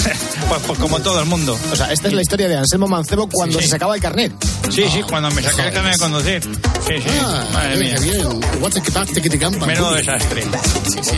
[0.49, 1.57] pues, pues como todo el mundo.
[1.71, 3.65] O sea, esta es la historia de Anselmo Mancebo cuando Sí, sí.
[3.67, 4.33] se sacaba el carnet.
[4.69, 6.41] Sí, sí, cuando me saqué el carnet de conducir.
[6.43, 7.97] Sí, sí, Ah, madre mía.
[9.67, 10.43] Menudo desastre.
[10.91, 11.17] Sí, sí.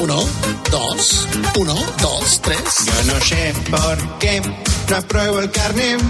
[0.00, 0.22] Uno,
[0.70, 2.58] dos, uno, dos, tres.
[2.86, 4.42] Yo no sé por qué
[4.90, 6.00] no apruebo el carnet.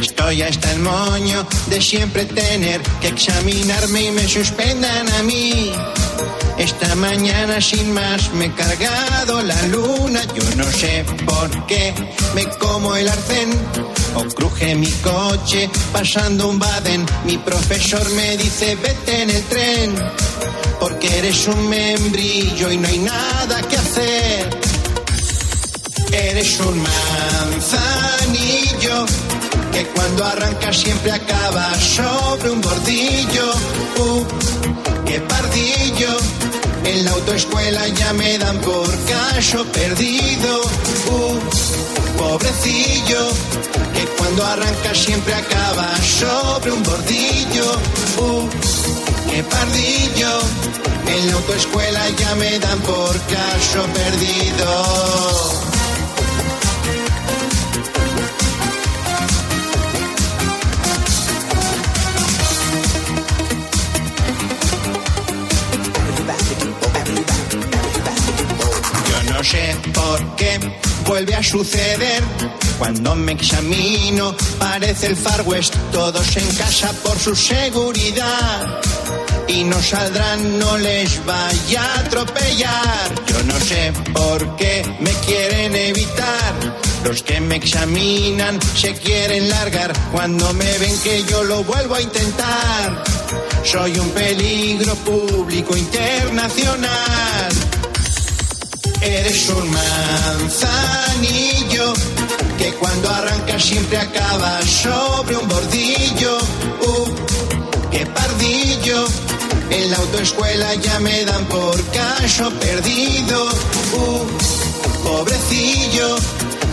[0.00, 5.72] Estoy hasta el moño de siempre tener que examinarme y me suspendan a mí.
[6.58, 10.20] Esta mañana sin más me he cargado la luna.
[10.34, 11.94] Yo no sé por qué
[12.34, 13.50] me como el arcén
[14.14, 17.06] o cruje mi coche pasando un baden.
[17.24, 19.94] Mi profesor me dice vete en el tren
[20.78, 24.50] porque eres un membrillo y no hay nada que hacer.
[26.12, 29.06] Eres un manzanillo
[29.76, 33.46] que cuando arranca siempre acaba sobre un bordillo.
[33.98, 34.24] Uh,
[35.04, 36.12] qué pardillo.
[36.84, 40.60] En la autoescuela ya me dan por caso perdido.
[41.16, 41.36] Uh,
[42.16, 43.22] pobrecillo,
[43.94, 45.88] que cuando arranca siempre acaba
[46.20, 47.68] sobre un bordillo.
[48.24, 48.48] Uh,
[49.30, 50.32] qué pardillo.
[51.06, 55.65] En la autoescuela ya me dan por caso perdido.
[69.76, 70.58] Yo no sé por qué
[71.06, 72.22] vuelve a suceder.
[72.78, 78.80] Cuando me examino, parece el Far West, todos en casa por su seguridad.
[79.48, 83.14] Y no saldrán, no les vaya a atropellar.
[83.26, 86.54] Yo no sé por qué me quieren evitar.
[87.04, 92.02] Los que me examinan se quieren largar cuando me ven que yo lo vuelvo a
[92.02, 93.04] intentar.
[93.64, 97.65] Soy un peligro público internacional.
[99.06, 101.92] Eres un manzanillo
[102.58, 106.38] que cuando arranca siempre acaba sobre un bordillo.
[106.38, 107.14] Uh,
[107.92, 109.04] qué pardillo.
[109.70, 113.46] En la autoescuela ya me dan por caso perdido.
[113.94, 114.24] Uh,
[115.04, 116.16] pobrecillo.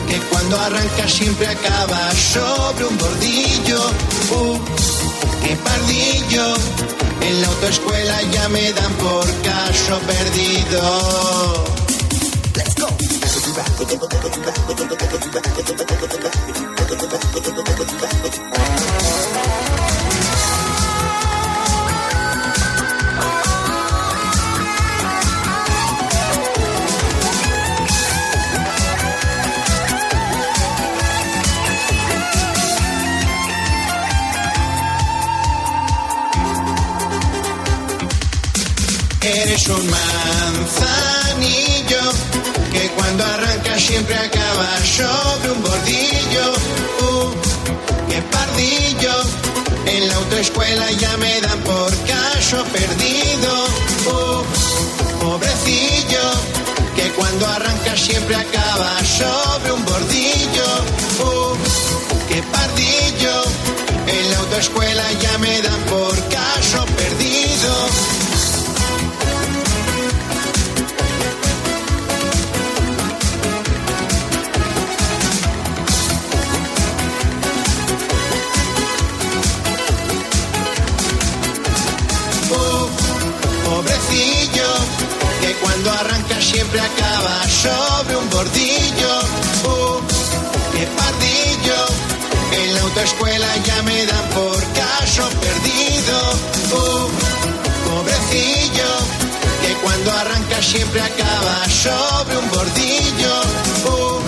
[0.10, 3.80] Que cuando arranca siempre acaba sobre un bordillo.
[4.32, 4.58] Uh,
[5.43, 6.56] qué pardillo.
[7.22, 11.83] En la autoescuela ya me dan por caso perdido.
[39.26, 39.89] Eres un
[41.34, 42.12] manzanillo
[42.72, 46.54] que cuando arranca siempre acaba sobre un bordillo.
[47.02, 47.32] Uh,
[48.10, 49.13] qué pardillo.
[49.86, 53.65] En la autoescuela ya me dan por caso perdido.
[54.06, 54.43] Uh,
[55.24, 56.26] pobrecillo.
[56.96, 60.69] Que cuando arranca siempre acaba sobre un bordillo.
[61.19, 61.56] Uh,
[62.30, 63.43] qué pardillo.
[64.08, 67.23] En la autoescuela ya me dan por caso perdido.
[100.63, 103.41] Siempre acaba sobre un bordillo.
[103.86, 104.21] Uh,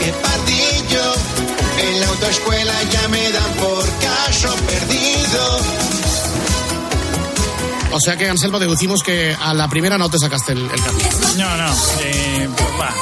[0.00, 1.14] qué pardillo,
[1.82, 5.60] en la autoescuela ya me dan por caso perdido.
[7.92, 11.38] O sea que, Anselmo, deducimos que a la primera no te sacaste el, el.
[11.38, 12.48] No, no, eh,
[12.80, 12.94] va,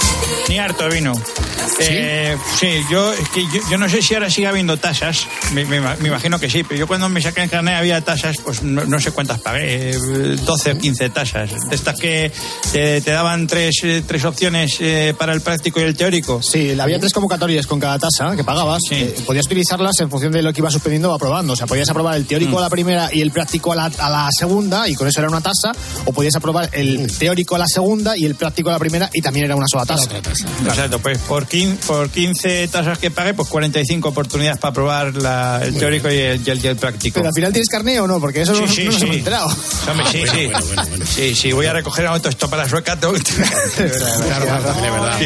[0.49, 1.13] ni harto vino.
[1.81, 2.69] Eh, ¿Sí?
[2.91, 6.09] yo, es que yo, yo no sé si ahora sigue habiendo tasas, me, me- me
[6.09, 9.01] imagino que sí, pero yo cuando me saqué el carnet había tasas, pues no, no
[9.01, 11.51] sé cuántas pagué, eh, 12 o 15 tasas.
[11.69, 12.33] De estas que
[12.73, 16.43] te, te daban tres, eh, tres opciones eh, para el práctico y el teórico.
[16.43, 18.81] Sí, había tres convocatorias con cada tasa que pagabas.
[18.91, 21.53] Eh, podías utilizarlas en función de lo que ibas suspendiendo o aprobando.
[21.53, 22.59] O sea, podías aprobar el teórico Mm.
[22.59, 25.29] a la primera y el práctico a la, a la segunda, y con eso era
[25.29, 25.73] una tasa.
[26.05, 29.21] O podías aprobar el teórico a la segunda y el práctico a la primera, y
[29.21, 30.09] también era una sola tasa.
[30.65, 31.56] Exacto, pues por 15,
[31.87, 36.43] por 15 tasas que pagué, pues 45 oportunidades para probar la- el teórico y el,
[36.47, 37.15] y el- y el práctico.
[37.15, 39.05] Pero al final tienes carné o no, porque eso no, Sí, sí, no nos sí.
[39.05, 39.49] hemos enterado.
[39.91, 40.51] Hombre, sí, sí.
[41.15, 42.99] Sí, sí, voy a recoger esto para la sueca.
[42.99, 43.37] tengo que- Claro,
[44.47, 45.21] claro, de verdad.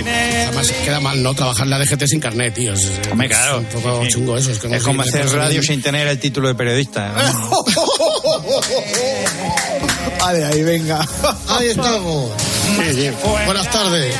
[0.49, 2.73] Además, queda mal no trabajar en la DGT sin carnet, tío.
[2.75, 3.59] Es, es Hombre, claro.
[3.59, 4.51] un poco chungo eso.
[4.53, 7.13] Es, que no Es como hacer radio sin tener el título de periodista.
[7.33, 7.65] ¿no?
[10.21, 11.01] Vale, ahí venga.
[11.49, 12.31] Ahí estamos.
[13.47, 14.15] Buenas tardes.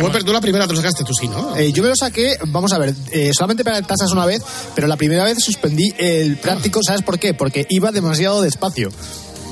[0.00, 1.56] Bueno, tú la primera te lo sacaste, tú sí, ¿no?
[1.56, 4.42] Eh, yo me lo saqué, vamos a ver, eh, solamente para tasas una vez,
[4.74, 7.34] pero la primera vez suspendí el práctico, ¿sabes por qué?
[7.34, 8.90] Porque iba demasiado despacio.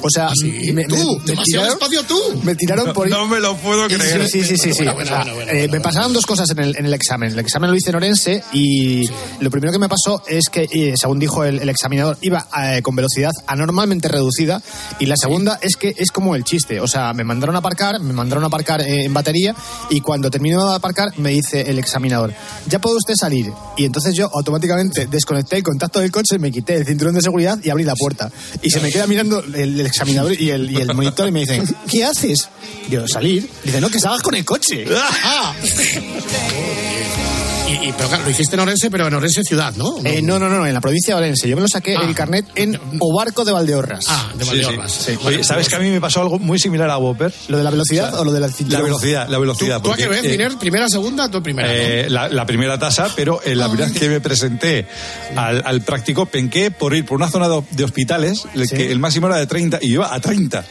[0.02, 0.96] O sea, me, me- ¿Tú?
[0.96, 2.18] me ¿Demasiado tiraron, despacio tú?
[2.42, 4.28] me tiraron por No me lo puedo Sí, creer.
[4.28, 4.72] Sí, sí, sí.
[4.72, 4.84] sí.
[4.84, 7.32] Bueno, bueno, sea, eh, me pasaron dos cosas en el, en el examen.
[7.32, 9.06] El examen lo hice en Orense y
[9.40, 12.82] lo primero que me pasó es que, eh, según dijo el, el examinador, iba eh,
[12.82, 14.62] con velocidad anormalmente reducida
[14.98, 16.80] y la segunda es que es como el chiste.
[16.80, 19.54] O sea, me mandaron a aparcar, me mandaron a aparcar eh, en batería
[19.90, 22.32] y cuando termino de aparcar me dice el examinador,
[22.68, 23.52] ya puede usted salir.
[23.76, 27.58] Y entonces yo automáticamente desconecté el contacto del coche, me quité el cinturón de seguridad
[27.62, 28.30] y abrí la puerta.
[28.62, 31.40] Y se me queda mirando el, el examinador y el, y el monitor y me
[31.40, 32.48] dicen, ¿qué haces?
[32.88, 33.48] Yo, salir.
[33.62, 34.86] Dice, no, que salgas con el coche.
[37.70, 37.82] Ah.
[37.84, 39.96] Y, y Pero claro, lo hiciste en Orense, pero en Orense ciudad, ¿no?
[40.04, 41.48] Eh, no, no, no, en la provincia de Orense.
[41.48, 44.06] Yo me lo saqué el carnet en Obarco de Valdeorras.
[44.08, 44.92] Ah, de Sí, Valdeorras.
[44.92, 45.18] sí.
[45.24, 47.32] Oye, ¿sabes que a mí me pasó algo muy similar a Whopper?
[47.48, 49.80] ¿Lo de la velocidad o lo de la La velocidad, la velocidad.
[49.82, 50.56] ¿Tú a qué porque, ves, eh, Miner?
[50.58, 51.72] ¿Primera, segunda tú primera?
[51.72, 54.86] Eh, la, la primera tasa, pero en la primera vez que me presenté
[55.36, 59.26] al, al práctico, penqué por ir por una zona de, hospitales, el, que el máximo
[59.28, 60.64] era de 30 y yo iba a 30.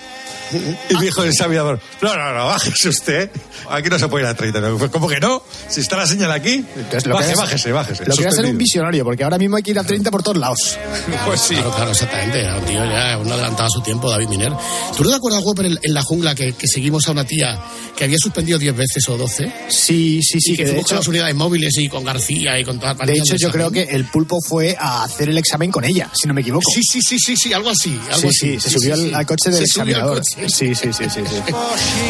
[0.89, 3.29] Y me dijo el examinador, no, no, no, bájese usted.
[3.69, 4.59] Aquí no se puede ir a 30.
[4.61, 5.43] Me dijo, ¿Cómo que no?
[5.67, 8.05] Si está la señal aquí, Entonces, lo que baje, es- bájese, bájese.
[8.05, 10.09] Lo que va a ser un visionario, porque ahora mismo hay que ir a 30
[10.11, 10.77] por todos lados.
[11.25, 11.53] Pues sí.
[11.55, 12.47] Claro, claro, exactamente.
[12.53, 14.51] Un tío ya, uno adelantado a su tiempo, David Miner.
[14.97, 17.59] ¿Tú no te acuerdas, Whopper, en, en la jungla que, que seguimos a una tía
[17.95, 19.51] que había suspendido 10 veces o 12?
[19.69, 20.53] Sí, sí, sí.
[20.53, 22.79] Y que, que de fuimos con hecho, las unidades móviles y con García y con
[22.79, 25.83] todas las de hecho, yo creo que el pulpo fue a hacer el examen con
[25.83, 26.69] ella, si no me equivoco.
[26.73, 27.99] Sí, sí, sí, sí, sí, algo así.
[28.11, 28.59] Algo Sí, así.
[28.59, 30.17] sí, se subió al- al coche del Se subió al examinador.
[30.19, 30.38] coche.
[30.47, 31.53] Sí, sí, sí, sí, sí.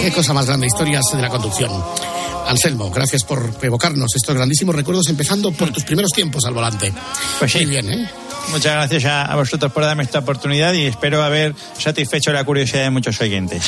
[0.04, 1.72] Qué cosa más grande, historias de la conducción.
[2.48, 6.92] Anselmo, gracias por evocarnos estos grandísimos recuerdos, empezando por tus primeros tiempos al volante.
[7.38, 7.60] Pues sí.
[7.60, 8.10] Muy bien, ¿eh?
[8.52, 12.84] Muchas gracias a, a vosotros por darme esta oportunidad y espero haber satisfecho la curiosidad
[12.84, 13.62] de muchos oyentes.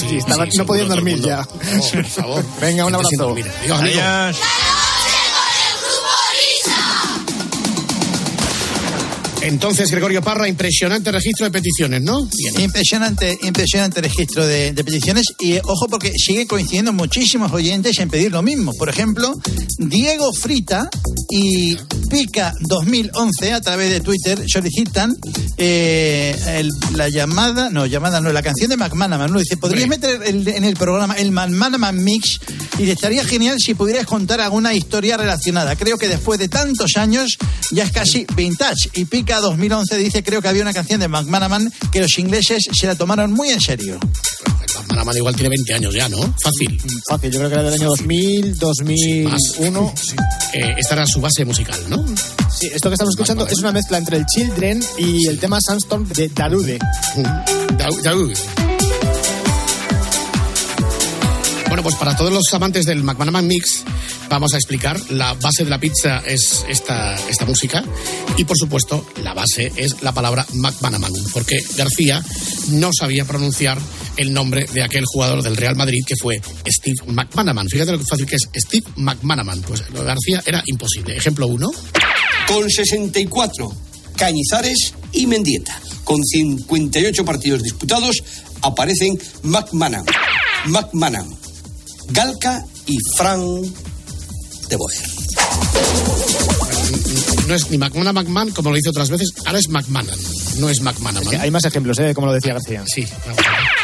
[0.00, 1.44] Sí, estaba- no podían dormir ya.
[1.92, 2.44] por favor.
[2.60, 3.30] Venga, un abrazo.
[3.32, 3.46] Adiós,
[3.80, 4.00] amigo.
[4.00, 4.36] Adiós.
[9.42, 12.24] Entonces, Gregorio Parra, impresionante registro de peticiones, ¿no?
[12.26, 12.60] Bien.
[12.60, 18.08] Impresionante, impresionante registro de, de peticiones y eh, ojo porque sigue coincidiendo muchísimos oyentes en
[18.08, 18.72] pedir lo mismo.
[18.74, 19.34] Por ejemplo,
[19.78, 20.88] Diego Frita
[21.28, 21.76] y
[22.08, 25.16] Pica 2011 a través de Twitter solicitan
[25.56, 29.32] eh, el- la llamada, no, llamada no, la canción de McManaman.
[29.32, 29.38] ¿no?
[29.40, 32.38] Dice, ¿podrías meter el- en el programa el McManaman Mix?
[32.78, 35.74] Y estaría genial si pudieras contar alguna historia relacionada.
[35.76, 37.36] Creo que después de tantos años
[37.70, 38.90] ya es casi vintage.
[38.94, 42.86] Y Pica 2011 dice, creo que había una canción de McManaman que los ingleses se
[42.86, 43.98] la tomaron muy en serio.
[44.88, 46.18] Manaman igual tiene 20 años ya, ¿no?
[46.42, 46.80] Fácil.
[47.08, 49.94] Fácil, yo creo que era del año 2000, 2001.
[50.54, 52.04] Eh, esta era su base musical, ¿no?
[52.50, 56.06] Sí, esto que estamos escuchando es una mezcla entre el Children y el tema Sandstorm
[56.08, 56.78] de Darude.
[57.78, 58.71] Dau-
[61.82, 63.82] Bueno, pues para todos los amantes del McManaman Mix,
[64.28, 65.00] vamos a explicar.
[65.10, 67.82] La base de la pizza es esta, esta música.
[68.36, 71.12] Y por supuesto, la base es la palabra McManaman.
[71.32, 72.22] Porque García
[72.70, 73.80] no sabía pronunciar
[74.16, 77.66] el nombre de aquel jugador del Real Madrid que fue Steve McManaman.
[77.68, 79.60] Fíjate lo fácil que es Steve McManaman.
[79.62, 81.16] Pues lo de García era imposible.
[81.16, 81.68] Ejemplo uno.
[82.46, 83.74] Con 64,
[84.16, 85.80] Cañizares y Mendieta.
[86.04, 88.22] Con 58 partidos disputados,
[88.60, 90.06] aparecen McManaman,
[90.66, 91.41] McManaman,
[92.12, 93.40] Galca y Fran
[94.68, 94.98] de Boer.
[97.46, 100.18] No es ni McManaman McMahon, como lo dice otras veces, ahora es McManaman.
[100.58, 101.40] No es McManaman.
[101.40, 102.14] Hay más ejemplos, ¿eh?
[102.14, 102.84] como lo decía García.
[102.86, 103.06] Sí,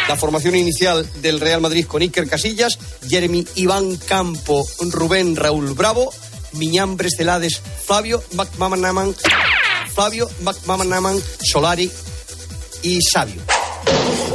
[0.08, 6.12] La formación inicial del Real Madrid con Iker Casillas, Jeremy Iván Campo, Rubén Raúl Bravo,
[6.52, 9.14] Miñambres Celades, Flavio McManaman,
[9.94, 11.90] Flavio McManaman, Solari
[12.82, 13.42] y Sabio.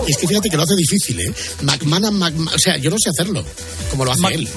[0.07, 1.33] Y es que fíjate que lo hace difícil, ¿eh?
[1.61, 3.43] McManaman, Mac- o sea, yo no sé hacerlo,
[3.89, 4.47] como lo hace él.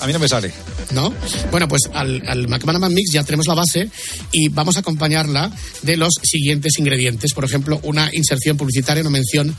[0.00, 0.52] A mí no me sale.
[0.90, 1.12] ¿No?
[1.50, 3.90] Bueno, pues al, al McManaman Mix ya tenemos la base
[4.32, 7.32] y vamos a acompañarla de los siguientes ingredientes.
[7.34, 9.54] Por ejemplo, una inserción publicitaria, una mención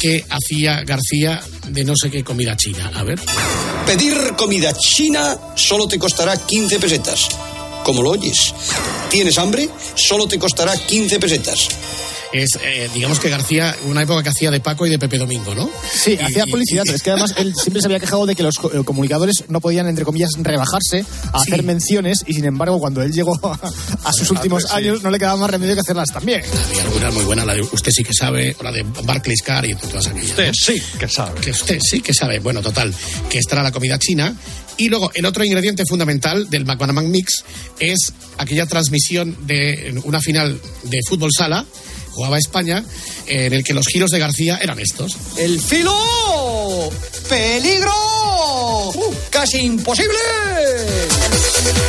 [0.00, 2.90] que hacía García de no sé qué comida china.
[2.96, 3.18] A ver.
[3.86, 7.28] Pedir comida china solo te costará 15 pesetas.
[7.84, 8.52] Como lo oyes.
[9.08, 9.68] ¿Tienes hambre?
[9.94, 11.68] Solo te costará 15 pesetas.
[12.32, 15.54] Es, eh, digamos que García, una época que hacía de Paco y de Pepe Domingo,
[15.54, 15.70] ¿no?
[15.92, 18.56] Sí, hacía publicidad, pero es que además él siempre se había quejado de que los
[18.56, 23.12] eh, comunicadores no podían, entre comillas, rebajarse a hacer menciones y sin embargo cuando él
[23.12, 23.58] llegó a,
[24.04, 24.68] a sus últimos sí.
[24.72, 26.42] años no le quedaba más remedio que hacerlas también.
[26.70, 29.64] Había alguna muy buena, la de Usted sí que sabe, o la de Barclays Car
[29.64, 30.30] y todas aquellas.
[30.30, 30.52] Usted ¿no?
[30.54, 31.40] sí que sabe.
[31.40, 32.38] Que usted sí que sabe.
[32.38, 32.94] Bueno, total,
[33.28, 34.36] que esta era la comida china.
[34.76, 37.44] Y luego, el otro ingrediente fundamental del McManaman Mix
[37.78, 41.64] es aquella transmisión de una final de fútbol sala,
[42.12, 42.84] jugaba España,
[43.26, 45.16] en el que los giros de García eran estos.
[45.36, 46.90] ¡El filo!
[47.28, 47.92] ¡Peligro!
[48.94, 50.18] Uh, ¡Casi imposible!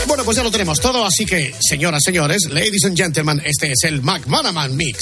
[0.07, 3.83] Bueno, pues ya lo tenemos todo, así que, señoras, señores, ladies and gentlemen, este es
[3.83, 4.99] el McManaman Mix.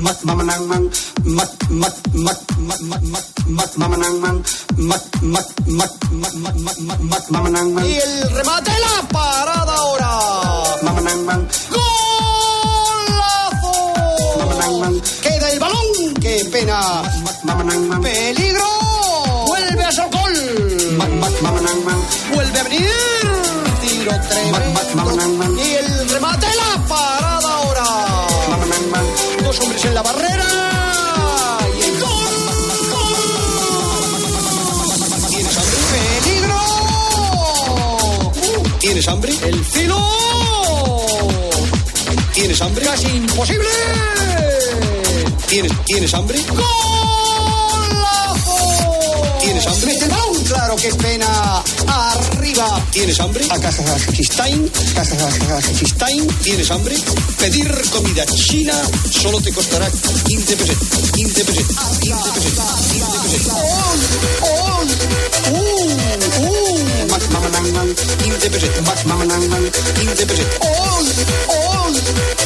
[0.00, 0.36] Mac Mac
[1.70, 4.42] Mac Mac Mac Mac Mamanangman,
[4.76, 7.84] Mac Mac Mac Mac Mac Mac Mac Mac Mamanangman.
[7.84, 10.10] Y el remate la parada ahora.
[10.82, 11.48] Mamanangman.
[11.70, 11.92] ¡Golazo!
[15.22, 16.14] Queda el balón.
[16.20, 17.02] ¡Qué pena!
[18.02, 18.68] ¡Peligro!
[19.46, 20.96] ¡Vuelve a ser gol!
[21.42, 22.00] Mamanangman.
[22.32, 22.90] ¡Vuelve a venir!
[23.82, 24.79] Tiro tremendo.
[42.60, 42.84] ¿Tienes hambre?
[42.84, 43.68] ¡Casi imposible!
[45.48, 46.38] ¿Tienes, ¿tienes hambre?
[49.40, 49.86] ¿Tienes hambre?
[49.94, 50.44] ¡Mete balón!
[50.44, 51.62] ¡Claro que es pena!
[51.86, 52.84] ¡Arriba!
[52.90, 53.46] ¿Tienes hambre?
[53.48, 54.70] A Kazajistain.
[54.94, 56.26] Kazajistain.
[56.42, 56.96] ¿Tienes hambre?
[57.38, 58.74] Pedir comida china
[59.10, 59.88] solo te costará
[60.26, 61.12] 15 pesetas.
[61.12, 61.98] 15 pesetas.
[61.98, 62.74] 15 pesetas.
[62.92, 63.56] 15 pesetas.
[63.56, 63.94] ¡Oh!
[64.42, 64.82] ¡Oh!
[65.50, 66.44] ¡Uh!
[66.44, 67.08] ¡Uh!
[67.08, 67.94] Max Mamanangman.
[68.22, 68.86] 15 pesetas.
[68.86, 69.70] Max Mamanangman.
[69.98, 70.58] 15 pesetas.
[70.60, 71.02] ¡Oh!
[71.48, 72.39] ¡Oh!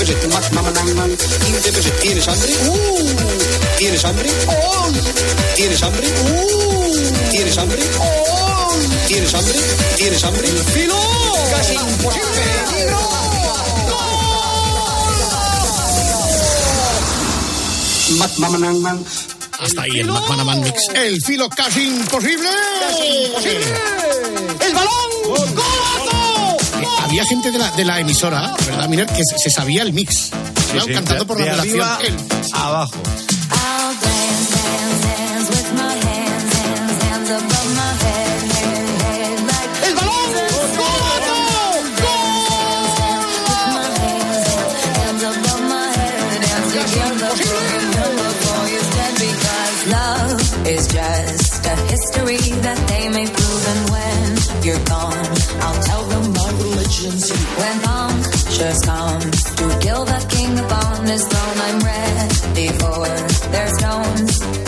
[0.00, 1.10] debe ser más mamanangan.
[1.10, 2.52] Y debe ser, ¿tienes hambre?
[2.68, 3.08] ¡Uh!
[3.76, 4.30] ¿Tienes hambre?
[4.48, 4.88] ¡Oh!
[5.56, 6.08] ¿Tienes hambre?
[6.08, 7.30] ¡Uh!
[7.30, 7.82] ¿Tienes hambre?
[7.98, 8.78] ¡Oh!
[9.06, 9.54] ¿Tienes hambre?
[9.96, 10.48] ¿Tienes hambre?
[10.48, 10.96] ¡Filo!
[11.50, 12.40] ¡Casi imposible!
[18.38, 19.04] ¡Mamanangan!
[19.58, 20.80] Hasta ahí el McManaman Mix.
[20.94, 22.48] El filo casi imposible.
[22.80, 23.66] Casi imposible.
[24.60, 25.54] El balón.
[25.54, 26.09] ¡Gol!
[27.02, 28.88] había gente de la, de la emisora, ¿verdad?
[28.88, 30.30] Mira, que se, sabía el mix.
[30.70, 31.86] Sí, sí, cantando por la relación.
[32.54, 32.92] Abajo.
[58.84, 61.58] come to kill the king upon his throne.
[61.66, 63.06] I'm ready for
[63.50, 64.59] their stones.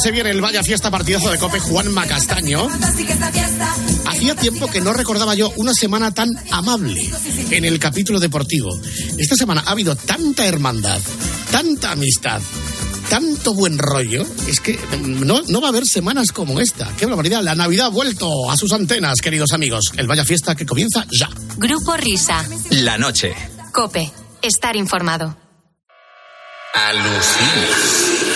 [0.00, 2.68] Se viene, el Vaya Fiesta partidazo de Cope Juan Macastaño.
[4.06, 7.10] Hacía tiempo que no recordaba yo una semana tan amable
[7.50, 8.70] en el capítulo deportivo.
[9.18, 11.00] Esta semana ha habido tanta hermandad,
[11.50, 12.40] tanta amistad,
[13.10, 14.24] tanto buen rollo.
[14.48, 16.88] Es que no, no va a haber semanas como esta.
[16.96, 17.42] ¡Qué barbaridad!
[17.42, 19.92] La Navidad ha vuelto a sus antenas, queridos amigos.
[19.98, 21.28] El Vaya Fiesta que comienza ya.
[21.58, 22.42] Grupo Risa.
[22.70, 23.34] La noche.
[23.72, 24.10] Cope.
[24.40, 25.36] Estar informado.
[26.72, 28.29] Alucina.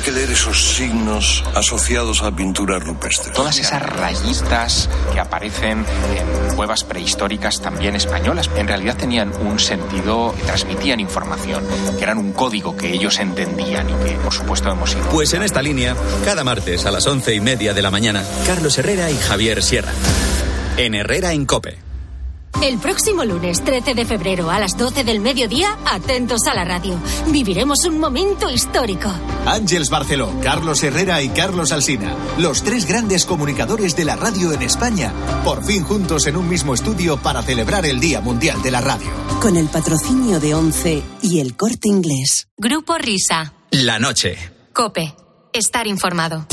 [0.00, 3.34] ¿Cómo hay que leer esos signos asociados a pintura rupestre?
[3.34, 5.84] Todas esas rayitas que aparecen
[6.16, 11.62] en cuevas prehistóricas también españolas, en realidad tenían un sentido, transmitían información,
[11.98, 15.06] que eran un código que ellos entendían y que, por supuesto, hemos ido.
[15.10, 15.94] Pues en esta línea,
[16.24, 19.92] cada martes a las once y media de la mañana, Carlos Herrera y Javier Sierra.
[20.78, 21.89] En Herrera en Cope.
[22.62, 26.98] El próximo lunes 13 de febrero a las 12 del mediodía, atentos a la radio.
[27.28, 29.10] Viviremos un momento histórico.
[29.46, 34.60] Ángeles Barceló, Carlos Herrera y Carlos Alsina, los tres grandes comunicadores de la radio en
[34.60, 38.82] España, por fin juntos en un mismo estudio para celebrar el Día Mundial de la
[38.82, 39.08] Radio.
[39.40, 42.48] Con el patrocinio de ONCE y el corte inglés.
[42.58, 43.54] Grupo Risa.
[43.70, 44.36] La noche.
[44.74, 45.14] Cope.
[45.52, 46.46] Estar informado.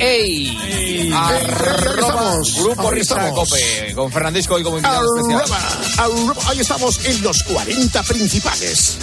[0.00, 1.12] ¡Ey!
[1.12, 3.30] Arroba Grupo Risa.
[3.30, 5.44] Cope, con Fernandisco y como invitado especial.
[6.48, 8.98] Ahí estamos en los 40 principales.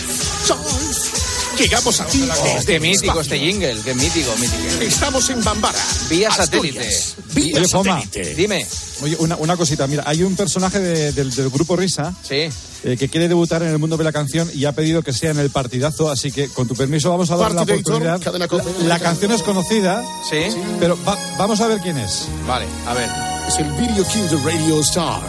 [1.61, 2.27] Llegamos a ti
[2.65, 4.81] Qué mítico este jingle, qué mítico, mítico.
[4.81, 5.77] Estamos en Bambara.
[6.09, 7.15] Vía Asturias.
[7.15, 7.33] satélite.
[7.35, 8.01] Vía Oye, Foma.
[8.01, 8.35] satélite.
[8.35, 8.67] Dime.
[9.03, 12.49] Oye, una, una cosita, mira, hay un personaje de- del, del grupo Risa Sí.
[12.83, 15.29] eh, que quiere debutar en el mundo de la canción y ha pedido que sea
[15.31, 18.21] en el partidazo, así que con tu permiso vamos a darle la oportunidad.
[18.23, 20.41] La, la canción es conocida, Sí.
[20.79, 22.23] pero va- vamos a ver quién es.
[22.47, 23.09] Vale, a ver.
[23.47, 25.21] Es el Video King de Radio Star.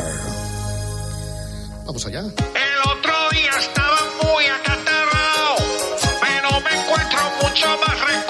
[1.85, 2.25] Vamos allá.
[7.63, 8.22] Mucho más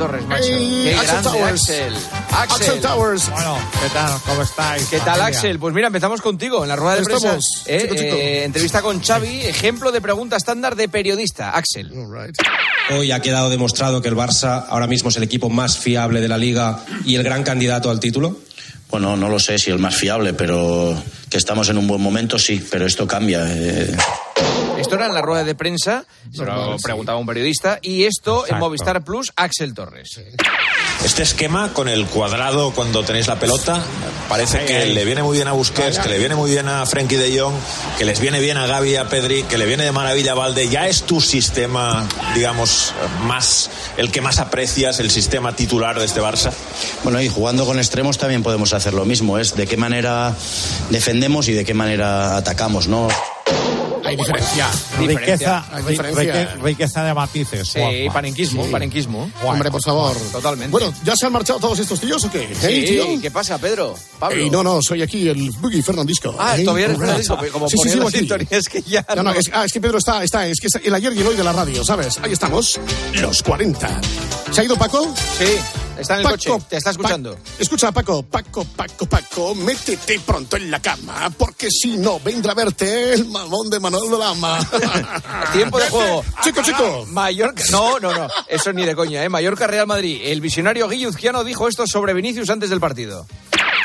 [0.00, 0.44] Torres, macho.
[0.48, 1.60] Hey, Qué Axel grande Towers.
[1.62, 1.92] Axel.
[2.32, 2.80] Axel Axel.
[2.80, 3.30] Towers.
[3.30, 4.20] Bueno, ¿qué tal?
[4.26, 4.86] ¿Cómo estáis?
[4.86, 5.26] ¿Qué tal, familia?
[5.26, 5.58] Axel?
[5.58, 7.36] Pues mira, empezamos contigo en la rueda de prensa.
[7.36, 8.16] Estamos, Eh, chico, chico.
[8.16, 11.50] eh, entrevista con Xavi, ejemplo de pregunta estándar de periodista.
[11.50, 11.92] Axel.
[12.96, 16.28] Hoy ha quedado demostrado que el Barça ahora mismo es el equipo más fiable de
[16.28, 18.38] la liga y el gran candidato al título.
[18.88, 22.38] Bueno, no lo sé si el más fiable, pero que estamos en un buen momento,
[22.38, 23.44] sí, pero esto cambia.
[23.48, 23.94] eh.
[24.90, 28.40] Esto era en la rueda de prensa, se lo preguntaba un periodista, y esto en
[28.46, 28.64] Exacto.
[28.64, 30.20] Movistar Plus, Axel Torres.
[31.04, 33.80] Este esquema con el cuadrado cuando tenéis la pelota
[34.28, 37.16] parece que le viene muy bien a Busquets, que le viene muy bien a Frenkie
[37.16, 37.54] de Jong,
[37.98, 40.34] que les viene bien a Gaby y a Pedri, que le viene de maravilla a
[40.34, 40.68] Valde.
[40.68, 46.20] Ya es tu sistema, digamos, más el que más aprecias, el sistema titular de este
[46.20, 46.50] Barça.
[47.04, 50.34] Bueno, y jugando con extremos también podemos hacer lo mismo, es de qué manera
[50.90, 53.06] defendemos y de qué manera atacamos, ¿no?
[54.10, 54.68] Hay diferencia.
[54.98, 56.22] Riqueza, diferencia.
[56.22, 57.68] rique- riqueza de matices.
[57.68, 58.12] Sí, Juanma.
[58.12, 58.70] panenquismo, Sí.
[58.70, 59.30] panenquismo.
[59.44, 60.16] Hombre, por favor.
[60.32, 60.70] Totalmente.
[60.70, 62.48] Bueno, ¿ya se han marchado todos estos tíos o qué?
[62.52, 63.20] Sí, Hey, tío.
[63.20, 63.94] ¿qué pasa, Pedro?
[64.18, 64.36] Pablo.
[64.42, 66.34] Ey, no, no, soy aquí el Boogie Fernandisco.
[66.38, 66.98] Ah, Hey, todavía eres.
[66.98, 69.32] Fernandisco, como sí, sí, sintonía, es que ya No, no, no.
[69.32, 71.36] es, ah, es que Pedro está, está, es que es el ayer y el hoy
[71.36, 72.18] de la radio, ¿sabes?
[72.22, 72.78] Ahí estamos,
[73.14, 74.00] los 40.
[74.50, 75.14] ¿Se ha ido Paco?
[75.38, 75.44] Sí,
[76.00, 77.34] está en el Paco, coche, te está escuchando.
[77.34, 82.52] Pa- escucha, Paco, Paco, Paco, Paco, métete pronto en la cama, porque si no, vendrá
[82.52, 84.58] a verte el mamón de Manuel de Lama.
[85.52, 86.24] Tiempo de juego.
[86.42, 87.06] Chico, chico.
[87.10, 87.62] Mallorca.
[87.70, 88.28] No, no, no.
[88.48, 89.28] Eso ni de coña, ¿eh?
[89.28, 90.20] Mallorca Real Madrid.
[90.24, 93.26] El visionario Guilluzquiano dijo esto sobre Vinicius antes del partido.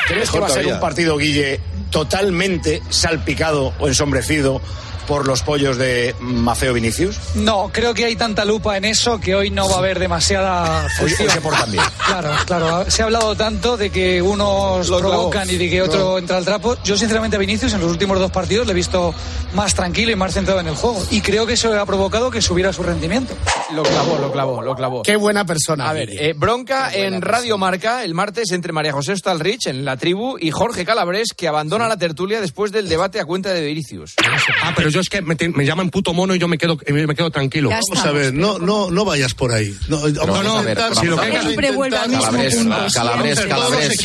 [0.08, 1.60] ¿Crees que va a ser un partido, Guille,
[1.90, 4.62] totalmente salpicado o ensombrecido
[5.08, 7.18] por los pollos de Maceo Vinicius?
[7.36, 10.88] No, creo que hay tanta lupa en eso que hoy no va a haber demasiada
[11.02, 11.84] Hoy, hoy se portan bien.
[12.06, 12.90] Claro, claro.
[12.90, 16.18] Se ha hablado tanto de que unos Lo provocan y de que otro No.
[16.18, 16.78] entra al trapo.
[16.84, 19.14] Yo, sinceramente, a Vinicius en los últimos dos partidos le he visto
[19.54, 21.04] más tranquilo y más centrado en el juego.
[21.12, 23.34] Y creo que eso ha provocado que subiera su rendimiento.
[23.74, 25.04] Lo clavó, lo clavó, lo clavó.
[25.04, 25.90] Qué buena persona.
[25.90, 29.98] A ver, eh, bronca en Radio Marca el martes entre María José Stalrich en la
[29.98, 34.16] tribu y Jorge Calabres que abandona la tertulia después del debate a cuenta de Vinicius.
[34.64, 36.78] Ah, pero yo es que me, te- me llaman puto mono y yo me quedo,
[36.88, 37.70] me quedo tranquilo.
[37.70, 39.76] Ya Vamos a ver, no, no, no vayas por ahí.
[39.90, 40.64] No, no, no,
[40.96, 42.76] si lo que Siempre vuelve al mismo Calabres, punto.
[42.94, 43.40] Calabres.
[43.42, 43.98] Calabres.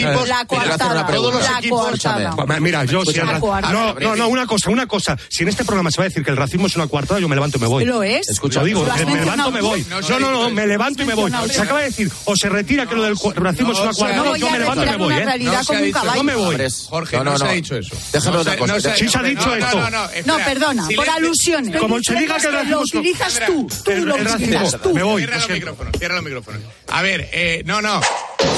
[1.14, 2.36] Todos los equipos, Quiero la la.
[2.46, 5.16] Pues, Mira, yo si La no, no, no, una cosa, una cosa.
[5.28, 7.28] Si en este programa se va a decir que el racismo es una coartada, yo
[7.28, 7.84] me levanto y me voy.
[7.84, 8.28] Lo es.
[8.28, 9.86] Escucha, digo, ¿Lo has me, levanto y me voy.
[9.88, 11.32] No No, no, me levanto y me voy.
[11.50, 14.50] Se acaba de decir, o se retira que lo del racismo es una coartada, yo
[14.50, 15.24] me levanto y me No voy, ¿eh?
[16.16, 16.56] No me voy.
[16.88, 17.50] Jorge, No, no, no, se no.
[17.50, 17.96] ha dicho eso.
[18.12, 18.74] Déjame otra cosa.
[18.74, 20.26] no se ha Sí se ha dicho- dicho no, no, esto.
[20.30, 21.80] no, no, Por alusiones.
[21.80, 24.46] Como se diga que el lo utilizas tú, tú El- lo el racismo.
[24.56, 24.94] utilizas tú.
[24.94, 25.22] Me voy.
[25.22, 26.60] Cierra lo los micrófonos, cierra los micrófonos.
[26.88, 28.00] A ver, eh, no, no.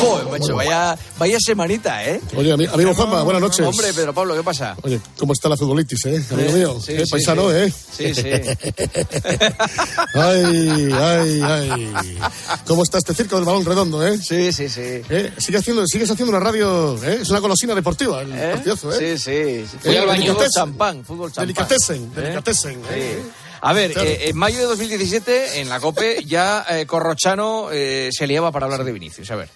[0.01, 2.21] Joder, macho, vaya, vaya semanita, ¿eh?
[2.37, 3.67] Oye, ami- amigo Juanma, buenas noches.
[3.67, 4.77] Hombre, Pedro Pablo, ¿qué pasa?
[4.83, 6.23] Oye, ¿cómo está la futbolitis, eh?
[6.31, 6.81] Amigo Eh, mío.
[6.81, 7.05] sí, ¿Eh?
[7.05, 7.57] sí, Paisano, sí.
[7.57, 7.73] ¿eh?
[7.97, 8.23] Sí, sí.
[10.15, 12.19] ay, ay, ay.
[12.67, 14.19] ¿Cómo está este circo del balón redondo, eh?
[14.19, 14.81] Sí, sí, sí.
[15.11, 15.33] ¿Eh?
[15.39, 17.19] Sigue haciendo, sigues haciendo una radio, ¿eh?
[17.23, 19.19] Es una golosina deportiva, el partidazo, ¿eh?
[19.19, 20.01] Sí, sí.
[20.07, 20.33] baño.
[20.35, 21.47] Fútbol champán, fútbol champán.
[21.47, 22.12] Delicatessen, ¿Eh?
[22.15, 23.23] Delicatessen, ¿eh?
[23.23, 23.31] Sí.
[23.65, 24.09] A ver, Claro.
[24.09, 28.67] eh, en mayo de 2017, en la COPE, ya eh, Corrochano eh, se liaba para
[28.67, 29.31] hablar de Vinicius.
[29.31, 29.49] A ver.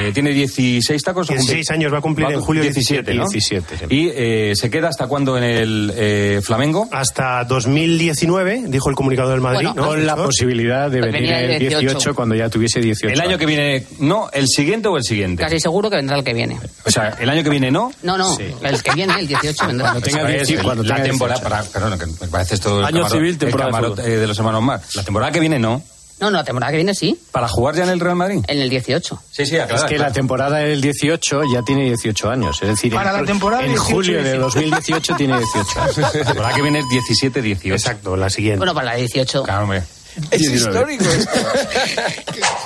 [0.00, 1.28] Eh, tiene 16 tacos.
[1.28, 3.28] 16 años, va a cumplir en julio 17, ¿no?
[3.28, 3.84] 17, sí.
[3.88, 6.88] ¿Y eh, se queda hasta cuándo en el eh, Flamengo?
[6.90, 9.86] Hasta 2019, dijo el comunicado del Madrid, Bueno, ¿no?
[9.88, 13.14] con la posibilidad de venir el 18, cuando ya tuviese 18.
[13.14, 14.30] ¿El año que viene no?
[14.32, 15.42] ¿El siguiente o el siguiente?
[15.42, 16.58] Casi seguro que vendrá el que viene.
[16.84, 17.92] O sea, ¿el año que viene no?
[18.02, 19.90] No, no, el que viene, el 18 vendrá.
[19.92, 21.56] Cuando tenga 18, cuando la tenga temporada, 18.
[21.56, 24.14] para, perdona, que me parece esto el Año civil, temporada de camarote, fútbol.
[24.14, 24.80] eh, de los hermanos Mar.
[24.94, 25.82] La temporada que viene no.
[26.20, 27.18] No, no, la temporada que viene sí.
[27.32, 28.38] ¿Para jugar ya en el Real Madrid?
[28.46, 29.20] En el 18.
[29.32, 30.08] Sí, sí, aclara, Es que aclara.
[30.10, 32.62] la temporada del 18 ya tiene 18 años.
[32.62, 34.40] Es decir, Para en, la temporada en 18, julio de 18.
[34.42, 36.00] 2018 tiene 18.
[36.00, 37.72] La temporada que viene es 17-18.
[37.72, 38.58] Exacto, la siguiente.
[38.58, 39.42] Bueno, para la 18.
[39.42, 39.82] Claro, hombre.
[40.30, 40.56] Es 19.
[40.56, 41.30] histórico esto.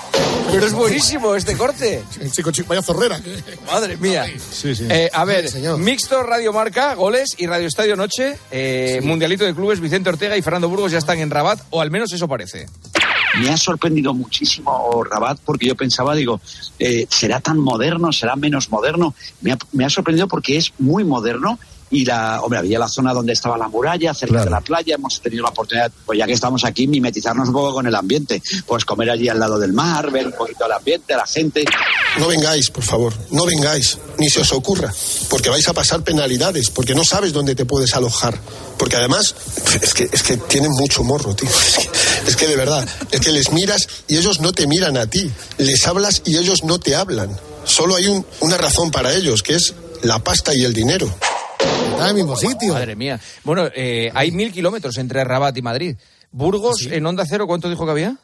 [0.50, 2.02] Pero es buenísimo este corte.
[2.30, 3.20] Chico, chico, vaya zorrera.
[3.66, 4.26] Madre mía.
[4.50, 4.86] Sí, sí.
[4.88, 5.46] Eh, a ver,
[5.78, 10.42] mixto Radio Marca, goles y Radio Estadio Noche, eh, Mundialito de Clubes, Vicente Ortega y
[10.42, 12.66] Fernando Burgos ya están en Rabat, o al menos eso parece.
[13.40, 16.40] Me ha sorprendido muchísimo Rabat porque yo pensaba, digo,
[16.78, 18.12] eh, ¿será tan moderno?
[18.12, 19.14] ¿Será menos moderno?
[19.42, 21.58] Me ha, me ha sorprendido porque es muy moderno
[21.90, 25.20] y la, hombre, había la zona donde estaba la muralla, cerca de la playa, hemos
[25.20, 28.84] tenido la oportunidad, pues ya que estamos aquí, mimetizarnos un poco con el ambiente, pues
[28.84, 31.64] comer allí al lado del mar, ver un poquito el ambiente, a la gente.
[32.18, 34.92] No vengáis, por favor, no vengáis, ni se os ocurra,
[35.30, 38.38] porque vais a pasar penalidades, porque no sabes dónde te puedes alojar,
[38.78, 39.34] porque además
[39.82, 41.48] es que, es que tienen mucho morro, tío.
[41.48, 44.96] Es que, es que de verdad, es que les miras y ellos no te miran
[44.96, 47.38] a ti, les hablas y ellos no te hablan.
[47.64, 51.12] Solo hay un- una razón para ellos, que es la pasta y el dinero.
[51.98, 52.72] Está en el mismo sitio.
[52.74, 53.20] Madre mía.
[53.44, 55.96] Bueno, eh, hay mil kilómetros entre Rabat y Madrid.
[56.30, 58.16] Burgos en Onda Cero, ¿cuánto dijo que había?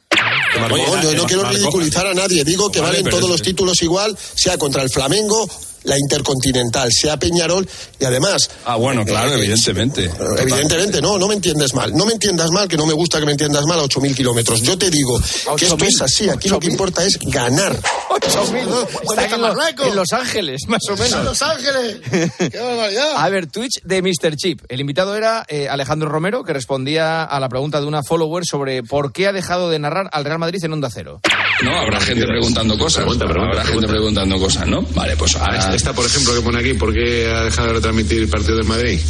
[0.68, 3.82] No, yo no quiero ridiculizar a nadie, digo que Vale, valen todos es- los títulos
[3.82, 5.48] igual, sea contra el Flamengo,
[5.84, 7.68] la Intercontinental, sea Peñarol
[7.98, 8.50] y además...
[8.64, 10.10] Ah, bueno, claro, eh, evidentemente.
[10.38, 11.92] Evidentemente, no, no me entiendes mal.
[11.94, 14.62] No me entiendas mal, que no me gusta que me entiendas mal a 8.000 kilómetros.
[14.62, 15.20] Yo te digo
[15.56, 17.78] que esto es así, aquí lo que importa es ganar.
[18.10, 18.88] 8.000.
[19.10, 19.56] Están en, Los-
[19.88, 21.24] en Los Ángeles, más o menos.
[21.24, 21.98] Los Ángeles!
[22.50, 23.12] ¡Qué barbaridad!
[23.16, 24.36] A ver, Twitch de Mr.
[24.36, 24.60] Chip.
[24.68, 28.82] El invitado era eh, Alejandro Romero, que respondía a la pregunta de una follower sobre
[28.82, 31.20] por qué ha dejado de narrar al Real Madrid en Onda Cero.
[31.62, 33.04] No, habrá gente preguntando cosas.
[33.06, 34.82] habrá gente preguntando cosas, ¿no?
[34.94, 35.73] Vale, pues ahora...
[35.74, 38.66] Esta, por ejemplo, que pone aquí, ¿por qué ha dejado de retransmitir el partido del
[38.66, 39.00] Madrid?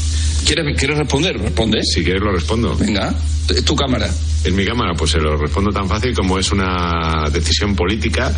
[0.47, 1.39] ¿Quieres, ¿Quieres responder?
[1.39, 1.83] Responde.
[1.83, 2.77] Si quieres lo respondo.
[2.77, 3.15] Venga,
[3.49, 4.11] es tu cámara.
[4.45, 8.31] En mi cámara, pues se lo respondo tan fácil como es una decisión política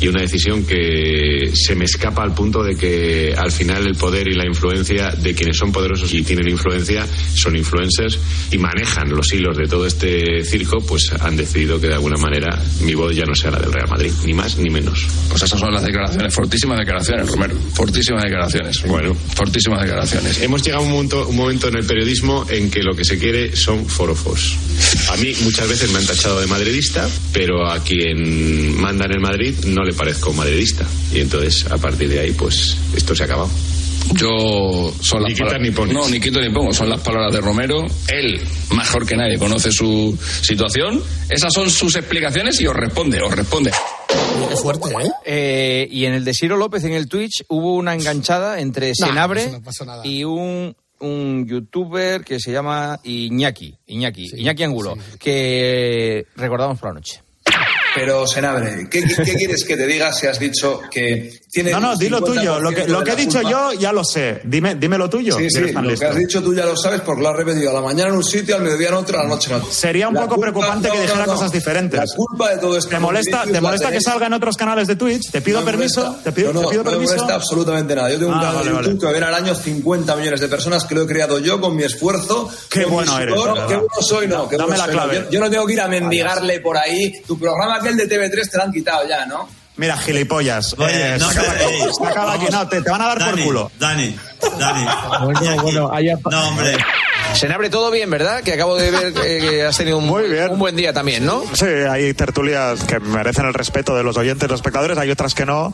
[0.00, 4.28] y una decisión que se me escapa al punto de que al final el poder
[4.28, 7.04] y la influencia de quienes son poderosos y tienen influencia
[7.34, 8.16] son influencers
[8.52, 12.56] y manejan los hilos de todo este circo, pues han decidido que de alguna manera
[12.82, 15.08] mi voz ya no sea la del Real Madrid, ni más ni menos.
[15.28, 17.56] Pues esas son las declaraciones, fortísimas declaraciones, Romero.
[17.74, 18.82] Fortísimas declaraciones.
[18.84, 20.40] Bueno, fortísimas declaraciones.
[20.42, 23.18] Hemos llegado a un momento, un momento en el periodismo en que lo que se
[23.18, 24.56] quiere son forofos.
[25.10, 29.20] A mí muchas veces me han tachado de madridista, pero a quien manda en el
[29.20, 30.86] Madrid no le parezco madridista.
[31.14, 33.50] Y entonces, a partir de ahí, pues esto se ha acabado.
[34.14, 35.94] Yo son las Ni palabras- ni pones.
[35.94, 37.86] No, ni quito ni pongo, son las palabras de Romero.
[38.08, 38.40] Él,
[38.74, 41.02] mejor que nadie, conoce su situación.
[41.28, 43.70] Esas son sus explicaciones y os responde, os responde.
[44.48, 45.10] Qué fuerte, ¿eh?
[45.24, 49.06] Eh, y en el de Ciro López, en el Twitch, hubo una enganchada entre Nah,
[49.08, 50.06] Senabre eso no pasó nada.
[50.06, 56.94] y un, un youtuber que se llama Iñaki, Iñaki, Iñaki Angulo, que recordamos por la
[56.94, 57.22] noche.
[57.94, 61.70] Pero, Senabre, ¿qué, qué- qué quieres que te diga si has dicho que tiene.
[61.72, 62.60] No, no, di lo 50% tuyo.
[62.60, 63.50] Lo que, lo que he dicho culpa.
[63.50, 64.40] yo ya lo sé.
[64.44, 65.36] Dime, dime lo tuyo.
[65.36, 66.00] Sí, sí, lo listo.
[66.00, 68.16] que has dicho tú ya lo sabes porque lo has repetido a la mañana en
[68.16, 69.70] un sitio, al mediodía en otro, a la noche en otro.
[69.72, 71.32] Sería un La poco preocupante no, que dijera no.
[71.34, 71.98] cosas diferentes.
[72.00, 72.90] La culpa de todo esto.
[72.90, 75.30] ¿Te molesta, ¿te molesta que salga en otros canales de Twitch?
[75.30, 76.16] ¿Te pido permiso?
[76.22, 77.14] ¿Te pido, no, no, te pido no me permiso?
[77.16, 78.10] molesta absolutamente nada.
[78.10, 78.88] Yo tengo un Ah, canal vale, de vale.
[78.88, 81.74] YouTube que ven al año 50 millones de personas que lo he creado yo con
[81.76, 82.48] mi esfuerzo.
[82.68, 83.34] Qué bueno eres.
[83.34, 83.40] Qué
[83.76, 84.46] bueno soy, no.
[84.50, 85.14] Dame la clave.
[85.24, 87.22] Yo, yo no tengo que ir a mendigarle por ahí.
[87.26, 89.48] Tu programa aquel de TV3 te lo han quitado ya, ¿no?
[89.76, 90.74] Mira, gilipollas.
[90.78, 92.46] Oye, Eh, no se acaba te- aquí, ey, se acaba aquí.
[92.50, 93.70] No, te, te van a dar por Dani, culo.
[93.78, 94.16] Dani,
[94.58, 94.84] Dani.
[95.24, 95.90] Bueno, bueno,
[96.30, 96.76] No, hombre.
[97.34, 98.42] Se abre todo bien, ¿verdad?
[98.42, 100.08] Que acabo de ver eh, que has tenido un,
[100.50, 101.42] un buen día también, ¿no?
[101.54, 105.46] Sí, hay tertulias que merecen el respeto de los oyentes, los espectadores, hay otras que
[105.46, 105.72] no.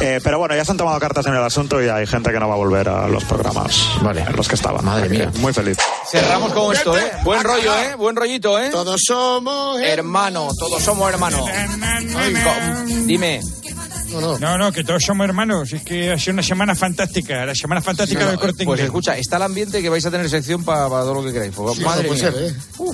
[0.00, 2.40] Eh, pero bueno, ya se han tomado cartas en el asunto y hay gente que
[2.40, 4.82] no va a volver a los programas en los que estaba.
[4.82, 5.30] Madre mía.
[5.38, 5.78] Muy feliz.
[6.10, 7.12] Cerramos con esto, ¿eh?
[7.22, 7.94] Buen rollo, ¿eh?
[7.96, 8.70] Buen rollito, ¿eh?
[8.70, 10.56] Todos somos hermanos.
[10.58, 11.48] Todos somos hermanos.
[13.06, 13.40] Dime.
[14.20, 15.72] No, no, que todos somos hermanos.
[15.72, 17.44] Es que ha sido una semana fantástica.
[17.46, 20.28] La semana fantástica no, del corte Pues escucha, está el ambiente que vais a tener
[20.28, 21.52] sección para todo lo que queráis.
[21.54, 22.32] Pues, Sí, madre no puede mía.
[22.32, 22.92] ser, ¿eh?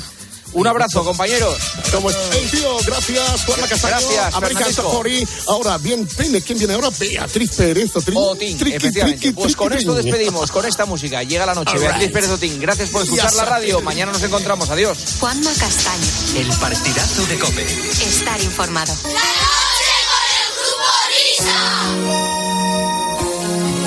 [0.52, 1.56] Un abrazo, compañeros.
[1.92, 2.76] ¿Cómo estás, tío?
[2.84, 3.94] Gracias, Juanma Castaño.
[4.40, 4.74] Gracias.
[4.74, 5.24] Safari.
[5.46, 6.88] Ahora, bien, Pene, ¿quién viene ahora?
[6.98, 7.94] Beatriz Pérez.
[7.94, 8.14] Otín.
[8.16, 9.20] Otín, Triqui, efectivamente.
[9.20, 11.22] triqui, Pues con esto despedimos, con esta música.
[11.22, 11.74] Llega la noche.
[11.74, 12.12] All Beatriz right.
[12.12, 13.80] Pérez Otín, gracias por escuchar Ya la radio.
[13.80, 14.68] Mañana nos encontramos.
[14.70, 14.98] Adiós.
[15.20, 16.40] Juanma Castaño.
[16.40, 17.64] El partidazo de Cope.
[17.64, 18.92] Estar informado.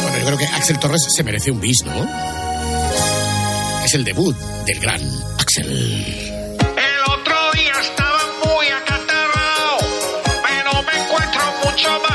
[0.01, 2.07] Bueno, yo creo que Axel Torres se merece un bis, ¿no?
[3.85, 4.35] Es el debut
[4.65, 5.01] del gran
[5.39, 5.67] Axel.
[5.67, 9.77] El otro día estaba muy acatarrado,
[10.23, 12.12] pero me encuentro mucho más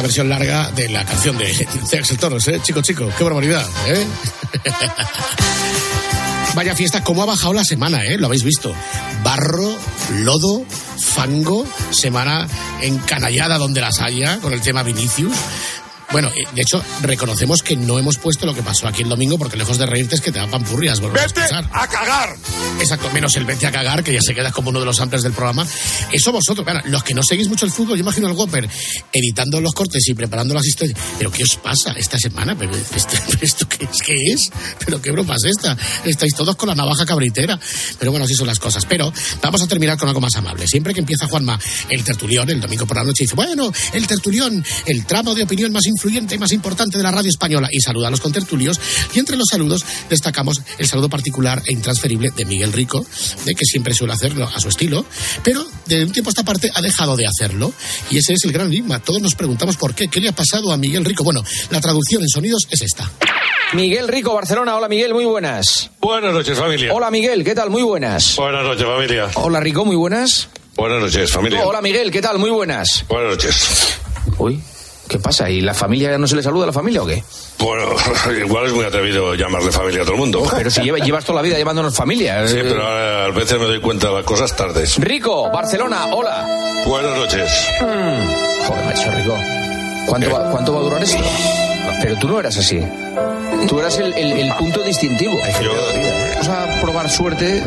[0.00, 2.58] la versión larga de la canción de, de Axel Torres, ¿eh?
[2.62, 4.06] Chico, chico, qué barbaridad, ¿eh?
[6.54, 8.16] Vaya fiesta, cómo ha bajado la semana, ¿eh?
[8.16, 8.72] Lo habéis visto.
[9.22, 9.76] Barro,
[10.20, 10.64] lodo,
[10.98, 12.48] fango, semana
[12.80, 15.36] encanallada donde las haya, con el tema Vinicius.
[16.12, 19.38] Bueno, eh, de hecho, reconocemos que no hemos puesto lo que pasó aquí el domingo,
[19.38, 21.00] porque lejos de reírte es que te da pampurrias.
[21.00, 21.20] volver
[21.52, 21.82] a.
[21.82, 22.36] ¡A cagar!
[22.80, 25.22] Exacto, menos el vete a cagar, que ya se queda como uno de los amplios
[25.22, 25.66] del programa.
[26.12, 28.68] Eso vosotros, claro, los que no seguís mucho el fútbol, yo imagino al Whopper
[29.12, 30.98] editando los cortes y preparando las historias.
[31.18, 32.56] ¿Pero qué os pasa esta semana?
[32.58, 34.50] ¿Pero esto, esto qué, es, qué es?
[34.84, 35.76] ¿Pero qué broma es esta?
[36.04, 37.58] Estáis todos con la navaja cabritera.
[37.98, 38.84] Pero bueno, así son las cosas.
[38.86, 40.66] Pero vamos a terminar con algo más amable.
[40.66, 41.58] Siempre que empieza Juanma
[41.88, 45.70] el tertulión, el domingo por la noche, dice, bueno, el tertulión, el tramo de opinión
[45.72, 47.68] más influyente y más importante de la radio española.
[47.70, 48.80] Y saluda a los contertulios.
[49.12, 53.04] Y entre los saludos destacamos el saludo particular e intransferible de Miguel Rico,
[53.44, 55.04] de que siempre suele hacerlo a su estilo,
[55.44, 57.72] pero de un tiempo a esta parte ha dejado de hacerlo.
[58.10, 58.98] Y ese es el gran enigma.
[59.00, 60.08] Todos nos preguntamos por qué.
[60.08, 61.22] ¿Qué le ha pasado a Miguel Rico?
[61.22, 63.10] Bueno, la traducción en sonidos es esta.
[63.74, 64.76] Miguel Rico, Barcelona.
[64.76, 65.90] Hola, Miguel, muy buenas.
[66.00, 66.94] Buenas noches, familia.
[66.94, 67.68] Hola, Miguel, ¿qué tal?
[67.68, 68.36] Muy buenas.
[68.36, 69.28] Buenas noches, familia.
[69.34, 70.48] Hola, Rico, muy buenas.
[70.76, 71.62] Buenas noches, familia.
[71.64, 72.38] Hola, Miguel, ¿qué tal?
[72.38, 73.04] Muy buenas.
[73.06, 73.98] Buenas noches.
[74.38, 74.60] Uy,
[75.10, 75.50] ¿qué pasa?
[75.50, 77.22] ¿Y la familia no se le saluda a la familia o qué?
[77.58, 77.84] Bueno,
[78.46, 80.42] igual es muy atrevido llamarle familia a todo el mundo.
[80.56, 82.46] Pero si lleva- llevas toda la vida llamándonos familia.
[82.46, 84.96] Sí, Eh, pero ahora a veces me doy cuenta de las cosas tardes.
[84.98, 86.46] Rico, Barcelona, hola.
[86.86, 87.50] Buenas noches.
[87.80, 89.36] Joder, macho, Rico.
[90.06, 91.18] ¿Cuánto va, ¿Cuánto va a durar esto?
[92.02, 92.80] Pero tú no eras así.
[93.68, 95.38] Tú eras el, el- el punto distintivo.
[95.38, 97.62] Vamos a probar suerte.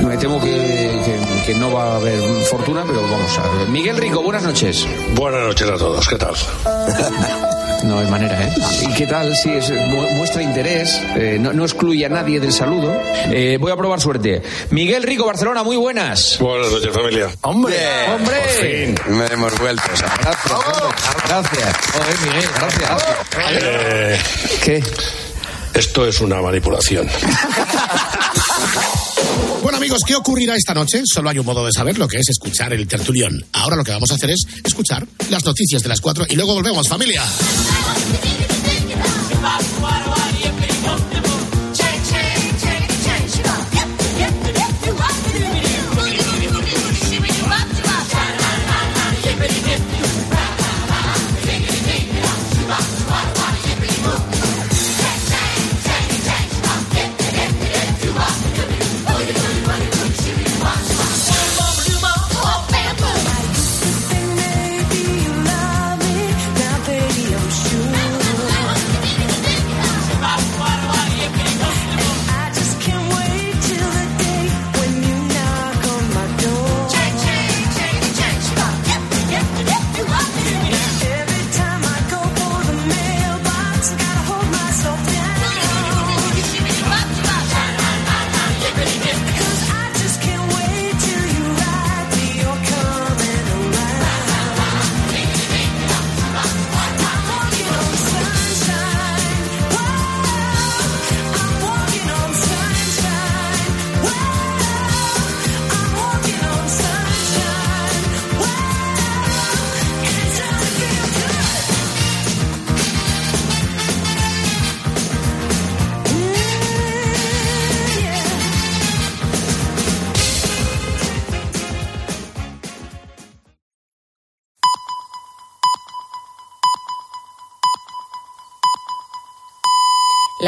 [0.00, 3.68] Me temo que, que- que no va a haber fortuna, pero vamos a ver.
[3.68, 4.86] Miguel Rico, buenas noches.
[5.14, 6.34] Buenas noches a todos, ¿qué tal?
[7.84, 8.52] No hay manera, ¿eh?
[8.90, 9.36] ¿Y qué tal?
[9.36, 12.92] Sí, es, mu- muestra interés, eh, no, no excluye a nadie del saludo.
[13.30, 14.42] Eh, voy a probar suerte.
[14.70, 16.38] Miguel Rico, Barcelona, muy buenas.
[16.40, 17.28] Buenas noches, familia.
[17.42, 17.76] ¡Hombre!
[18.16, 18.87] ¡Hombre!
[19.08, 19.82] Me hemos vuelto.
[19.88, 20.58] Gracias.
[21.26, 21.76] Gracias.
[21.92, 23.04] Joder, Miguel, gracias.
[23.50, 24.18] Eh,
[24.62, 24.82] ¿Qué?
[25.74, 27.08] Esto es una manipulación.
[29.60, 31.02] Bueno amigos, ¿qué ocurrirá esta noche?
[31.04, 33.44] Solo hay un modo de saber lo que es escuchar el tertulión.
[33.52, 36.54] Ahora lo que vamos a hacer es escuchar las noticias de las cuatro y luego
[36.54, 37.24] volvemos, familia.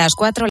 [0.00, 0.32] Las 4